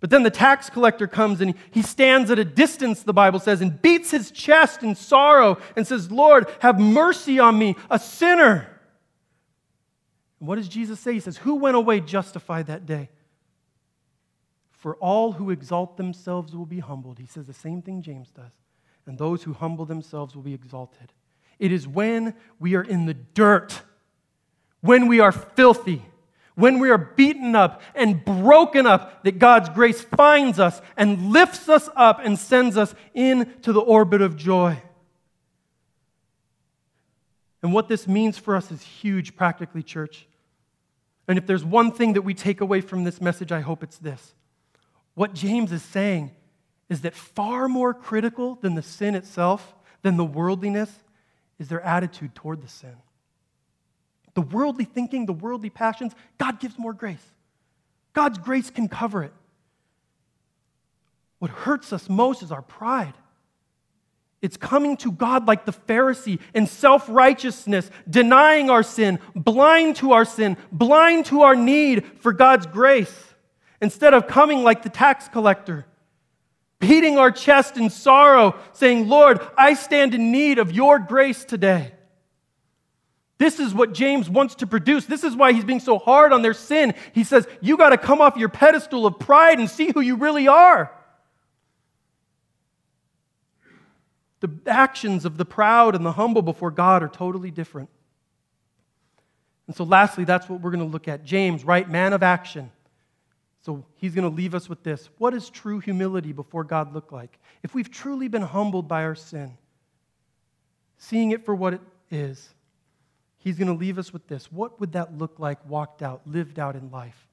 But 0.00 0.10
then 0.10 0.22
the 0.22 0.30
tax 0.30 0.68
collector 0.68 1.06
comes 1.06 1.40
and 1.40 1.54
he 1.70 1.82
stands 1.82 2.30
at 2.30 2.38
a 2.38 2.44
distance, 2.44 3.02
the 3.02 3.14
Bible 3.14 3.40
says, 3.40 3.62
and 3.62 3.80
beats 3.80 4.10
his 4.10 4.30
chest 4.30 4.82
in 4.82 4.94
sorrow 4.94 5.58
and 5.74 5.86
says, 5.86 6.10
Lord, 6.10 6.48
have 6.60 6.78
mercy 6.78 7.38
on 7.38 7.58
me, 7.58 7.76
a 7.90 7.98
sinner. 7.98 8.68
And 10.38 10.48
what 10.48 10.56
does 10.56 10.68
Jesus 10.68 11.00
say? 11.00 11.14
He 11.14 11.20
says, 11.20 11.38
Who 11.38 11.54
went 11.54 11.76
away 11.76 12.00
justified 12.00 12.66
that 12.66 12.84
day? 12.84 13.08
For 14.70 14.96
all 14.96 15.32
who 15.32 15.50
exalt 15.50 15.96
themselves 15.96 16.54
will 16.54 16.66
be 16.66 16.80
humbled. 16.80 17.18
He 17.18 17.26
says 17.26 17.46
the 17.46 17.54
same 17.54 17.80
thing 17.80 18.02
James 18.02 18.30
does. 18.30 18.52
And 19.06 19.16
those 19.16 19.42
who 19.42 19.54
humble 19.54 19.86
themselves 19.86 20.34
will 20.34 20.42
be 20.42 20.54
exalted. 20.54 21.12
It 21.58 21.72
is 21.72 21.88
when 21.88 22.34
we 22.58 22.74
are 22.74 22.82
in 22.82 23.06
the 23.06 23.14
dirt, 23.14 23.82
when 24.82 25.06
we 25.06 25.20
are 25.20 25.32
filthy, 25.32 26.04
when 26.56 26.78
we 26.78 26.90
are 26.90 26.98
beaten 26.98 27.54
up 27.54 27.82
and 27.94 28.24
broken 28.24 28.86
up, 28.86 29.22
that 29.24 29.38
God's 29.38 29.68
grace 29.68 30.00
finds 30.00 30.58
us 30.58 30.80
and 30.96 31.30
lifts 31.30 31.68
us 31.68 31.88
up 31.94 32.18
and 32.24 32.38
sends 32.38 32.76
us 32.76 32.94
into 33.14 33.72
the 33.72 33.80
orbit 33.80 34.22
of 34.22 34.36
joy. 34.36 34.82
And 37.62 37.72
what 37.72 37.88
this 37.88 38.08
means 38.08 38.38
for 38.38 38.56
us 38.56 38.72
is 38.72 38.82
huge, 38.82 39.36
practically, 39.36 39.82
church. 39.82 40.26
And 41.28 41.36
if 41.36 41.46
there's 41.46 41.64
one 41.64 41.92
thing 41.92 42.14
that 42.14 42.22
we 42.22 42.32
take 42.32 42.60
away 42.60 42.80
from 42.80 43.04
this 43.04 43.20
message, 43.20 43.52
I 43.52 43.60
hope 43.60 43.82
it's 43.82 43.98
this. 43.98 44.34
What 45.14 45.34
James 45.34 45.72
is 45.72 45.82
saying 45.82 46.30
is 46.88 47.02
that 47.02 47.14
far 47.14 47.68
more 47.68 47.92
critical 47.92 48.54
than 48.62 48.76
the 48.76 48.82
sin 48.82 49.14
itself, 49.14 49.74
than 50.02 50.16
the 50.16 50.24
worldliness, 50.24 50.90
is 51.58 51.68
their 51.68 51.80
attitude 51.82 52.34
toward 52.34 52.62
the 52.62 52.68
sin 52.68 52.96
the 54.36 54.42
worldly 54.42 54.84
thinking, 54.84 55.24
the 55.24 55.32
worldly 55.32 55.70
passions, 55.70 56.12
God 56.36 56.60
gives 56.60 56.78
more 56.78 56.92
grace. 56.92 57.24
God's 58.12 58.36
grace 58.36 58.68
can 58.68 58.86
cover 58.86 59.24
it. 59.24 59.32
What 61.38 61.50
hurts 61.50 61.90
us 61.90 62.08
most 62.10 62.42
is 62.42 62.52
our 62.52 62.60
pride. 62.60 63.14
It's 64.42 64.58
coming 64.58 64.98
to 64.98 65.10
God 65.10 65.46
like 65.46 65.64
the 65.64 65.72
Pharisee 65.72 66.38
in 66.54 66.66
self 66.66 67.08
righteousness, 67.08 67.90
denying 68.08 68.68
our 68.68 68.82
sin, 68.82 69.20
blind 69.34 69.96
to 69.96 70.12
our 70.12 70.26
sin, 70.26 70.58
blind 70.70 71.24
to 71.26 71.40
our 71.40 71.56
need 71.56 72.04
for 72.20 72.34
God's 72.34 72.66
grace, 72.66 73.34
instead 73.80 74.12
of 74.12 74.26
coming 74.26 74.62
like 74.62 74.82
the 74.82 74.90
tax 74.90 75.28
collector, 75.28 75.86
beating 76.78 77.16
our 77.16 77.30
chest 77.30 77.78
in 77.78 77.88
sorrow, 77.88 78.54
saying, 78.74 79.08
Lord, 79.08 79.40
I 79.56 79.72
stand 79.72 80.14
in 80.14 80.30
need 80.30 80.58
of 80.58 80.72
your 80.72 80.98
grace 80.98 81.42
today. 81.42 81.92
This 83.46 83.60
is 83.60 83.72
what 83.72 83.92
James 83.92 84.28
wants 84.28 84.56
to 84.56 84.66
produce. 84.66 85.06
This 85.06 85.22
is 85.22 85.36
why 85.36 85.52
he's 85.52 85.62
being 85.62 85.78
so 85.78 86.00
hard 86.00 86.32
on 86.32 86.42
their 86.42 86.52
sin. 86.52 86.94
He 87.12 87.22
says, 87.22 87.46
You 87.60 87.76
got 87.76 87.90
to 87.90 87.96
come 87.96 88.20
off 88.20 88.36
your 88.36 88.48
pedestal 88.48 89.06
of 89.06 89.20
pride 89.20 89.60
and 89.60 89.70
see 89.70 89.92
who 89.92 90.00
you 90.00 90.16
really 90.16 90.48
are. 90.48 90.90
The 94.40 94.50
actions 94.66 95.24
of 95.24 95.36
the 95.36 95.44
proud 95.44 95.94
and 95.94 96.04
the 96.04 96.10
humble 96.10 96.42
before 96.42 96.72
God 96.72 97.04
are 97.04 97.08
totally 97.08 97.52
different. 97.52 97.88
And 99.68 99.76
so, 99.76 99.84
lastly, 99.84 100.24
that's 100.24 100.48
what 100.48 100.60
we're 100.60 100.72
going 100.72 100.84
to 100.84 100.92
look 100.92 101.06
at. 101.06 101.24
James, 101.24 101.62
right? 101.62 101.88
Man 101.88 102.14
of 102.14 102.24
action. 102.24 102.72
So, 103.60 103.84
he's 103.98 104.12
going 104.12 104.28
to 104.28 104.36
leave 104.36 104.56
us 104.56 104.68
with 104.68 104.82
this. 104.82 105.08
What 105.18 105.34
does 105.34 105.50
true 105.50 105.78
humility 105.78 106.32
before 106.32 106.64
God 106.64 106.92
look 106.92 107.12
like? 107.12 107.38
If 107.62 107.76
we've 107.76 107.92
truly 107.92 108.26
been 108.26 108.42
humbled 108.42 108.88
by 108.88 109.04
our 109.04 109.14
sin, 109.14 109.56
seeing 110.98 111.30
it 111.30 111.44
for 111.44 111.54
what 111.54 111.74
it 111.74 111.80
is, 112.10 112.52
He's 113.38 113.56
going 113.56 113.68
to 113.68 113.74
leave 113.74 113.98
us 113.98 114.12
with 114.12 114.26
this. 114.26 114.50
What 114.50 114.80
would 114.80 114.92
that 114.92 115.16
look 115.16 115.38
like 115.38 115.64
walked 115.68 116.02
out, 116.02 116.22
lived 116.26 116.58
out 116.58 116.74
in 116.74 116.90
life? 116.90 117.28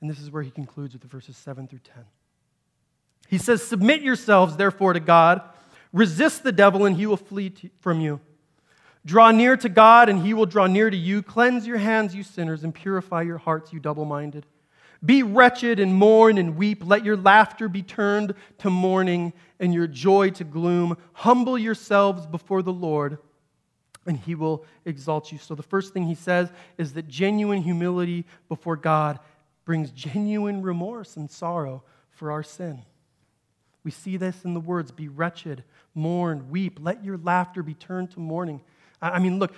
And 0.00 0.10
this 0.10 0.20
is 0.20 0.30
where 0.30 0.42
he 0.42 0.50
concludes 0.50 0.92
with 0.92 1.02
the 1.02 1.08
verses 1.08 1.36
7 1.36 1.68
through 1.68 1.80
10. 1.80 2.04
He 3.28 3.38
says, 3.38 3.62
Submit 3.62 4.02
yourselves, 4.02 4.56
therefore, 4.56 4.92
to 4.92 5.00
God. 5.00 5.40
Resist 5.92 6.42
the 6.42 6.52
devil, 6.52 6.84
and 6.84 6.96
he 6.96 7.06
will 7.06 7.16
flee 7.16 7.50
to, 7.50 7.70
from 7.80 8.00
you. 8.00 8.20
Draw 9.04 9.30
near 9.30 9.56
to 9.56 9.68
God, 9.68 10.08
and 10.08 10.20
he 10.20 10.34
will 10.34 10.46
draw 10.46 10.66
near 10.66 10.90
to 10.90 10.96
you. 10.96 11.22
Cleanse 11.22 11.66
your 11.66 11.78
hands, 11.78 12.14
you 12.14 12.22
sinners, 12.22 12.64
and 12.64 12.74
purify 12.74 13.22
your 13.22 13.38
hearts, 13.38 13.72
you 13.72 13.80
double 13.80 14.04
minded. 14.04 14.44
Be 15.04 15.22
wretched 15.22 15.78
and 15.78 15.94
mourn 15.94 16.38
and 16.38 16.56
weep. 16.56 16.82
Let 16.84 17.04
your 17.04 17.16
laughter 17.16 17.68
be 17.68 17.82
turned 17.82 18.34
to 18.58 18.70
mourning 18.70 19.32
and 19.60 19.72
your 19.72 19.86
joy 19.86 20.30
to 20.30 20.44
gloom. 20.44 20.96
Humble 21.12 21.56
yourselves 21.56 22.26
before 22.26 22.62
the 22.62 22.72
Lord 22.72 23.18
and 24.06 24.18
he 24.18 24.34
will 24.34 24.64
exalt 24.84 25.32
you. 25.32 25.38
So, 25.38 25.54
the 25.54 25.62
first 25.62 25.92
thing 25.92 26.04
he 26.04 26.14
says 26.14 26.50
is 26.78 26.92
that 26.94 27.08
genuine 27.08 27.62
humility 27.62 28.24
before 28.48 28.76
God 28.76 29.18
brings 29.64 29.90
genuine 29.90 30.62
remorse 30.62 31.16
and 31.16 31.30
sorrow 31.30 31.82
for 32.10 32.30
our 32.30 32.42
sin. 32.42 32.82
We 33.84 33.90
see 33.90 34.16
this 34.16 34.44
in 34.44 34.54
the 34.54 34.60
words 34.60 34.90
be 34.90 35.08
wretched, 35.08 35.62
mourn, 35.94 36.50
weep, 36.50 36.78
let 36.80 37.04
your 37.04 37.18
laughter 37.18 37.62
be 37.62 37.74
turned 37.74 38.10
to 38.12 38.20
mourning. 38.20 38.60
I 39.00 39.18
mean, 39.18 39.38
look, 39.38 39.54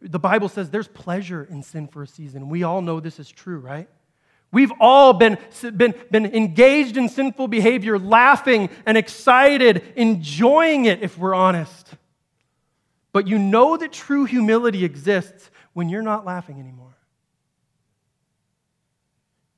the 0.00 0.18
Bible 0.18 0.48
says 0.48 0.70
there's 0.70 0.88
pleasure 0.88 1.48
in 1.50 1.62
sin 1.62 1.88
for 1.88 2.02
a 2.02 2.06
season. 2.06 2.48
We 2.48 2.62
all 2.62 2.82
know 2.82 3.00
this 3.00 3.18
is 3.18 3.28
true, 3.28 3.58
right? 3.58 3.88
We've 4.52 4.72
all 4.78 5.14
been, 5.14 5.38
been, 5.74 5.94
been 6.10 6.26
engaged 6.26 6.98
in 6.98 7.08
sinful 7.08 7.48
behavior, 7.48 7.98
laughing 7.98 8.68
and 8.84 8.98
excited, 8.98 9.82
enjoying 9.96 10.84
it 10.84 11.02
if 11.02 11.16
we're 11.16 11.34
honest. 11.34 11.94
But 13.12 13.28
you 13.28 13.38
know 13.38 13.76
that 13.76 13.92
true 13.92 14.24
humility 14.24 14.84
exists 14.84 15.50
when 15.74 15.88
you're 15.88 16.02
not 16.02 16.24
laughing 16.24 16.58
anymore. 16.58 16.96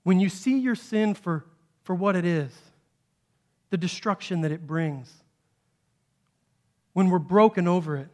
When 0.03 0.21
you 0.21 0.29
see 0.29 0.59
your 0.59 0.75
sin 0.75 1.15
for, 1.15 1.45
for 1.85 1.95
what 1.95 2.17
it 2.17 2.25
is, 2.25 2.53
the 3.71 3.77
destruction 3.77 4.43
that 4.43 4.53
it 4.53 4.67
brings, 4.67 5.13
when 6.93 7.11
we're 7.11 7.19
broken 7.19 7.67
over 7.67 7.97
it. 7.97 8.09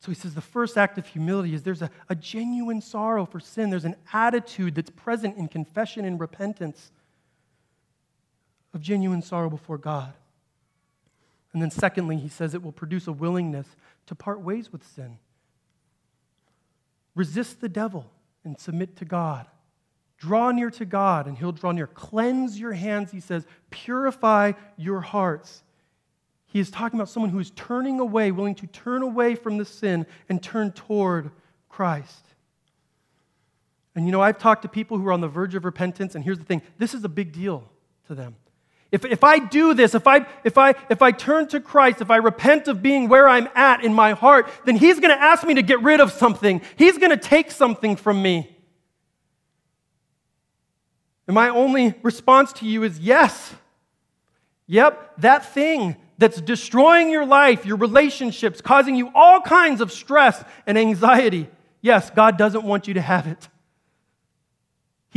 So 0.00 0.10
he 0.10 0.14
says 0.14 0.34
the 0.34 0.40
first 0.40 0.76
act 0.76 0.98
of 0.98 1.06
humility 1.06 1.54
is 1.54 1.62
there's 1.62 1.82
a, 1.82 1.90
a 2.08 2.14
genuine 2.14 2.80
sorrow 2.80 3.26
for 3.26 3.40
sin. 3.40 3.70
There's 3.70 3.84
an 3.84 3.96
attitude 4.12 4.76
that's 4.76 4.90
present 4.90 5.36
in 5.36 5.48
confession 5.48 6.04
and 6.04 6.20
repentance 6.20 6.92
of 8.72 8.80
genuine 8.80 9.22
sorrow 9.22 9.50
before 9.50 9.78
God. 9.78 10.12
And 11.56 11.62
then, 11.62 11.70
secondly, 11.70 12.18
he 12.18 12.28
says 12.28 12.52
it 12.52 12.62
will 12.62 12.70
produce 12.70 13.06
a 13.06 13.12
willingness 13.12 13.66
to 14.08 14.14
part 14.14 14.42
ways 14.42 14.70
with 14.70 14.86
sin. 14.86 15.16
Resist 17.14 17.62
the 17.62 17.68
devil 17.70 18.10
and 18.44 18.60
submit 18.60 18.94
to 18.96 19.06
God. 19.06 19.46
Draw 20.18 20.50
near 20.50 20.70
to 20.72 20.84
God, 20.84 21.26
and 21.26 21.38
he'll 21.38 21.52
draw 21.52 21.72
near. 21.72 21.86
Cleanse 21.86 22.60
your 22.60 22.74
hands, 22.74 23.10
he 23.10 23.20
says. 23.20 23.46
Purify 23.70 24.52
your 24.76 25.00
hearts. 25.00 25.62
He 26.44 26.60
is 26.60 26.70
talking 26.70 26.98
about 26.98 27.08
someone 27.08 27.30
who 27.30 27.38
is 27.38 27.52
turning 27.52 28.00
away, 28.00 28.32
willing 28.32 28.56
to 28.56 28.66
turn 28.66 29.00
away 29.00 29.34
from 29.34 29.56
the 29.56 29.64
sin 29.64 30.04
and 30.28 30.42
turn 30.42 30.72
toward 30.72 31.30
Christ. 31.70 32.26
And 33.94 34.04
you 34.04 34.12
know, 34.12 34.20
I've 34.20 34.36
talked 34.36 34.60
to 34.60 34.68
people 34.68 34.98
who 34.98 35.08
are 35.08 35.12
on 35.12 35.22
the 35.22 35.28
verge 35.28 35.54
of 35.54 35.64
repentance, 35.64 36.14
and 36.16 36.22
here's 36.22 36.38
the 36.38 36.44
thing 36.44 36.60
this 36.76 36.92
is 36.92 37.02
a 37.02 37.08
big 37.08 37.32
deal 37.32 37.66
to 38.08 38.14
them. 38.14 38.36
If, 38.96 39.04
if 39.04 39.22
I 39.22 39.38
do 39.38 39.74
this, 39.74 39.94
if 39.94 40.06
I, 40.06 40.24
if, 40.42 40.56
I, 40.56 40.74
if 40.88 41.02
I 41.02 41.12
turn 41.12 41.48
to 41.48 41.60
Christ, 41.60 42.00
if 42.00 42.10
I 42.10 42.16
repent 42.16 42.66
of 42.66 42.80
being 42.80 43.10
where 43.10 43.28
I'm 43.28 43.46
at 43.54 43.84
in 43.84 43.92
my 43.92 44.12
heart, 44.12 44.48
then 44.64 44.74
He's 44.74 45.00
going 45.00 45.14
to 45.14 45.22
ask 45.22 45.46
me 45.46 45.52
to 45.52 45.62
get 45.62 45.82
rid 45.82 46.00
of 46.00 46.12
something. 46.12 46.62
He's 46.76 46.96
going 46.96 47.10
to 47.10 47.18
take 47.18 47.50
something 47.50 47.96
from 47.96 48.22
me. 48.22 48.56
And 51.26 51.34
my 51.34 51.50
only 51.50 51.92
response 52.02 52.54
to 52.54 52.64
you 52.64 52.84
is 52.84 52.98
yes. 52.98 53.54
Yep, 54.66 55.18
that 55.18 55.52
thing 55.52 55.96
that's 56.16 56.40
destroying 56.40 57.10
your 57.10 57.26
life, 57.26 57.66
your 57.66 57.76
relationships, 57.76 58.62
causing 58.62 58.96
you 58.96 59.10
all 59.14 59.42
kinds 59.42 59.82
of 59.82 59.92
stress 59.92 60.42
and 60.66 60.78
anxiety, 60.78 61.50
yes, 61.82 62.08
God 62.08 62.38
doesn't 62.38 62.64
want 62.64 62.88
you 62.88 62.94
to 62.94 63.02
have 63.02 63.26
it. 63.26 63.46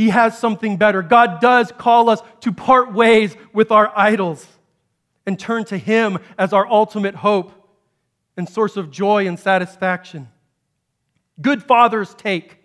He 0.00 0.08
has 0.08 0.38
something 0.38 0.78
better. 0.78 1.02
God 1.02 1.42
does 1.42 1.72
call 1.72 2.08
us 2.08 2.22
to 2.40 2.52
part 2.52 2.94
ways 2.94 3.36
with 3.52 3.70
our 3.70 3.92
idols 3.94 4.46
and 5.26 5.38
turn 5.38 5.66
to 5.66 5.76
Him 5.76 6.16
as 6.38 6.54
our 6.54 6.66
ultimate 6.66 7.16
hope 7.16 7.52
and 8.34 8.48
source 8.48 8.78
of 8.78 8.90
joy 8.90 9.26
and 9.26 9.38
satisfaction. 9.38 10.30
Good 11.38 11.62
fathers 11.62 12.14
take 12.14 12.60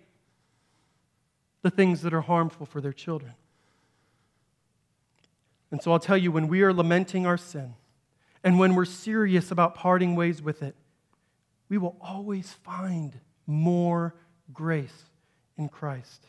the 1.62 1.70
things 1.70 2.04
that 2.04 2.14
are 2.14 2.22
harmful 2.22 2.66
for 2.66 2.80
their 2.80 2.94
children. 2.94 3.34
And 5.72 5.84
so 5.84 5.92
I'll 5.92 6.00
tell 6.00 6.18
you, 6.18 6.32
when 6.32 6.48
we 6.48 6.62
are 6.62 6.72
lamenting 6.72 7.26
our 7.26 7.36
sin 7.36 7.74
and 8.46 8.58
when 8.60 8.76
we're 8.76 8.86
serious 8.86 9.52
about 9.52 9.76
parting 9.76 10.16
ways 10.16 10.42
with 10.42 10.64
it, 10.64 10.78
we 11.68 11.78
will 11.78 11.98
always 12.00 12.54
find 12.64 13.20
more 13.46 14.16
grace 14.54 15.04
in 15.58 15.68
Christ. 15.68 16.28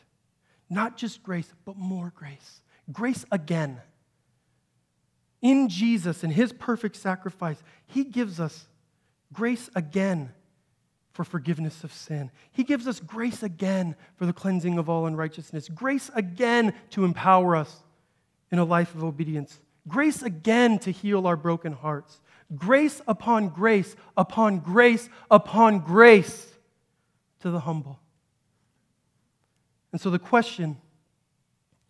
Not 0.69 0.97
just 0.97 1.23
grace, 1.23 1.51
but 1.65 1.77
more 1.77 2.11
grace. 2.15 2.61
Grace 2.91 3.25
again. 3.31 3.81
In 5.41 5.69
Jesus 5.69 6.23
and 6.23 6.33
his 6.33 6.51
perfect 6.51 6.95
sacrifice, 6.95 7.61
he 7.85 8.03
gives 8.03 8.39
us 8.39 8.67
grace 9.31 9.69
again 9.75 10.31
for 11.13 11.23
forgiveness 11.23 11.83
of 11.83 11.91
sin. 11.91 12.31
He 12.51 12.63
gives 12.63 12.87
us 12.87 12.99
grace 12.99 13.43
again 13.43 13.95
for 14.15 14.25
the 14.25 14.33
cleansing 14.33 14.77
of 14.77 14.89
all 14.89 15.05
unrighteousness, 15.05 15.69
grace 15.69 16.11
again 16.13 16.73
to 16.91 17.05
empower 17.05 17.55
us 17.55 17.83
in 18.51 18.59
a 18.59 18.63
life 18.63 18.93
of 18.93 19.03
obedience, 19.03 19.59
grace 19.87 20.21
again 20.21 20.79
to 20.79 20.91
heal 20.91 21.25
our 21.25 21.35
broken 21.35 21.73
hearts, 21.73 22.21
grace 22.55 23.01
upon 23.07 23.49
grace 23.49 23.95
upon 24.15 24.59
grace 24.59 25.09
upon 25.31 25.79
grace 25.79 26.53
to 27.39 27.49
the 27.49 27.61
humble. 27.61 27.99
And 29.97 30.01
so 30.03 30.11
the 30.11 30.19
question 30.19 30.77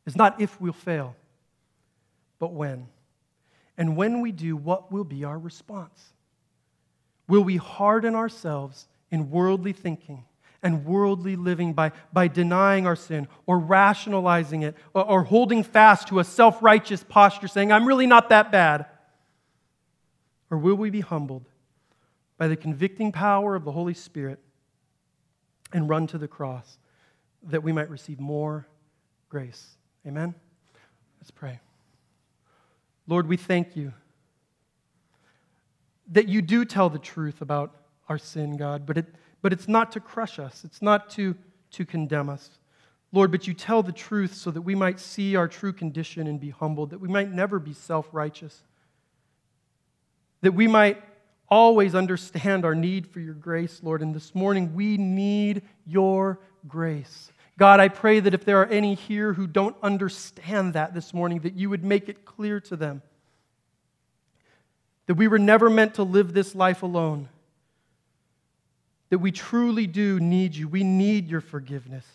is 0.06 0.16
not 0.16 0.40
if 0.40 0.62
we'll 0.62 0.72
fail, 0.72 1.14
but 2.40 2.54
when. 2.54 2.88
And 3.78 3.98
when 3.98 4.22
we 4.22 4.32
do, 4.32 4.56
what 4.56 4.94
will 4.94 5.04
be 5.04 5.26
our 5.26 5.38
response? 5.38 6.14
Will 7.28 7.44
we 7.44 7.58
harden 7.58 8.16
ourselves 8.16 8.88
in 9.12 9.30
worldly 9.30 9.74
thinking 9.74 10.24
and 10.64 10.86
worldly 10.86 11.36
living 11.36 11.74
by, 11.74 11.92
by 12.14 12.30
denying 12.30 12.88
our 12.88 12.96
sin 12.96 13.28
or 13.46 13.60
rationalizing 13.60 14.62
it 14.62 14.78
or, 14.94 15.04
or 15.04 15.24
holding 15.24 15.62
fast 15.62 16.08
to 16.08 16.22
a 16.22 16.24
self 16.24 16.64
righteous 16.64 17.04
posture 17.04 17.50
saying, 17.50 17.74
I'm 17.74 17.86
really 17.86 18.08
not 18.08 18.30
that 18.30 18.54
bad? 18.54 18.86
Or 20.50 20.58
will 20.58 20.76
we 20.76 20.92
be 20.92 21.02
humbled 21.02 21.50
by 22.38 22.48
the 22.48 22.56
convicting 22.56 23.12
power 23.12 23.54
of 23.54 23.66
the 23.66 23.74
Holy 23.74 23.94
Spirit 23.94 24.40
and 25.74 25.90
run 25.90 26.08
to 26.08 26.18
the 26.18 26.30
cross 26.30 26.78
that 27.48 27.64
we 27.64 27.72
might 27.72 27.90
receive 27.90 28.20
more 28.20 28.68
grace? 29.30 29.68
Amen? 30.06 30.34
Let's 31.20 31.32
pray. 31.32 31.60
Lord, 33.08 33.28
we 33.28 33.38
thank 33.38 33.76
you 33.76 33.94
that 36.10 36.28
you 36.28 36.42
do 36.42 36.66
tell 36.66 36.90
the 36.90 37.00
truth 37.00 37.42
about 37.42 37.76
our 38.10 38.18
sin, 38.18 38.56
God, 38.56 38.86
but, 38.86 38.98
it, 38.98 39.06
but 39.42 39.52
it's 39.52 39.68
not 39.68 39.92
to 39.94 40.00
crush 40.00 40.40
us, 40.40 40.64
it's 40.64 40.82
not 40.82 41.10
to, 41.12 41.36
to 41.72 41.86
condemn 41.86 42.30
us. 42.30 42.50
Lord, 43.12 43.32
but 43.32 43.48
you 43.48 43.54
tell 43.54 43.84
the 43.84 43.92
truth 43.92 44.34
so 44.34 44.52
that 44.52 44.62
we 44.62 44.76
might 44.76 45.00
see 45.00 45.36
our 45.36 45.48
true 45.48 45.74
condition 45.74 46.28
and 46.28 46.40
be 46.40 46.50
humbled, 46.50 46.90
that 46.90 47.00
we 47.00 47.08
might 47.08 47.32
never 47.32 47.60
be 47.60 47.74
self 47.74 48.08
righteous, 48.12 48.64
that 50.42 50.54
we 50.54 50.68
might 50.68 51.02
always 51.50 51.96
understand 51.96 52.66
our 52.66 52.76
need 52.76 53.08
for 53.08 53.22
your 53.22 53.34
grace, 53.34 53.80
Lord. 53.82 54.02
And 54.02 54.14
this 54.14 54.36
morning, 54.36 54.74
we 54.76 54.98
need 54.98 55.62
your 55.86 56.40
grace. 56.68 57.32
God, 57.58 57.80
I 57.80 57.88
pray 57.90 58.20
that 58.20 58.34
if 58.34 58.46
there 58.46 58.62
are 58.62 58.68
any 58.68 58.94
here 58.94 59.34
who 59.34 59.48
don't 59.48 59.76
understand 59.82 60.74
that 60.74 60.94
this 60.94 61.14
morning, 61.14 61.40
that 61.40 61.56
you 61.56 61.70
would 61.70 61.84
make 61.84 62.08
it 62.08 62.24
clear 62.24 62.60
to 62.62 62.76
them 62.76 63.02
that 65.08 65.16
we 65.16 65.28
were 65.28 65.40
never 65.40 65.70
meant 65.70 65.96
to 65.96 66.04
live 66.04 66.34
this 66.34 66.54
life 66.54 66.84
alone, 66.84 67.30
that 69.10 69.20
we 69.20 69.32
truly 69.32 69.88
do 69.88 70.20
need 70.20 70.54
you. 70.54 70.68
We 70.68 70.84
need 70.84 71.30
your 71.30 71.42
forgiveness. 71.42 72.06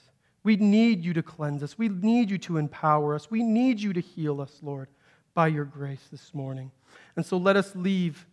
We 0.44 0.56
need 0.56 1.04
you 1.04 1.14
to 1.14 1.22
cleanse 1.22 1.62
us. 1.62 1.78
We 1.78 1.88
need 1.88 2.30
you 2.30 2.38
to 2.38 2.58
empower 2.58 3.14
us. 3.14 3.30
We 3.30 3.42
need 3.42 3.80
you 3.80 3.92
to 3.94 4.00
heal 4.00 4.40
us, 4.40 4.58
Lord, 4.62 4.88
by 5.34 5.48
your 5.48 5.64
grace 5.64 6.06
this 6.10 6.34
morning. 6.34 6.70
And 7.16 7.24
so 7.24 7.38
let 7.38 7.56
us 7.56 7.74
leave 7.74 8.26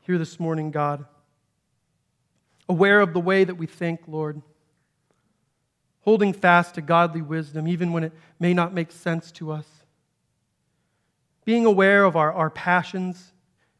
here 0.00 0.16
this 0.16 0.40
morning, 0.40 0.70
God, 0.70 1.04
aware 2.66 3.00
of 3.00 3.12
the 3.12 3.20
way 3.20 3.44
that 3.44 3.56
we 3.56 3.66
think, 3.66 4.00
Lord, 4.06 4.40
holding 6.08 6.32
fast 6.32 6.74
to 6.76 6.80
godly 6.80 7.20
wisdom, 7.20 7.68
even 7.68 7.92
when 7.92 8.02
it 8.02 8.14
may 8.40 8.54
not 8.54 8.72
make 8.72 8.90
sense 8.90 9.30
to 9.30 9.52
us, 9.52 9.66
being 11.44 11.66
aware 11.66 12.02
of 12.02 12.16
our, 12.16 12.32
our 12.32 12.48
passions 12.48 13.34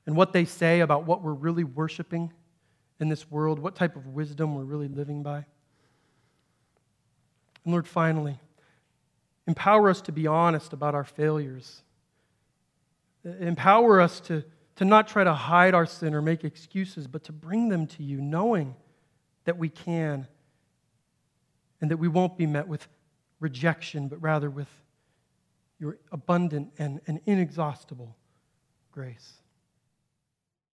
and 0.04 0.14
what 0.14 0.34
they 0.34 0.44
say 0.44 0.80
about 0.80 1.06
what 1.06 1.22
we're 1.22 1.32
really 1.32 1.64
worshiping 1.64 2.30
in 3.00 3.08
this 3.08 3.30
world, 3.30 3.58
what 3.58 3.74
type 3.74 3.96
of 3.96 4.08
wisdom 4.08 4.54
we're 4.54 4.62
really 4.62 4.88
living 4.88 5.22
by. 5.22 5.36
And 7.64 7.72
Lord, 7.72 7.88
finally, 7.88 8.38
empower 9.46 9.88
us 9.88 10.02
to 10.02 10.12
be 10.12 10.26
honest 10.26 10.74
about 10.74 10.94
our 10.94 11.04
failures. 11.04 11.80
Empower 13.24 14.02
us 14.02 14.20
to, 14.20 14.44
to 14.76 14.84
not 14.84 15.08
try 15.08 15.24
to 15.24 15.32
hide 15.32 15.72
our 15.72 15.86
sin 15.86 16.12
or 16.12 16.20
make 16.20 16.44
excuses, 16.44 17.06
but 17.06 17.24
to 17.24 17.32
bring 17.32 17.70
them 17.70 17.86
to 17.86 18.02
you, 18.02 18.20
knowing 18.20 18.74
that 19.46 19.56
we 19.56 19.70
can 19.70 20.28
and 21.80 21.90
that 21.90 21.96
we 21.96 22.08
won't 22.08 22.36
be 22.36 22.46
met 22.46 22.66
with 22.66 22.86
rejection, 23.40 24.08
but 24.08 24.20
rather 24.20 24.50
with 24.50 24.68
your 25.78 25.98
abundant 26.10 26.72
and, 26.78 27.00
and 27.06 27.20
inexhaustible 27.26 28.16
grace. 28.90 29.34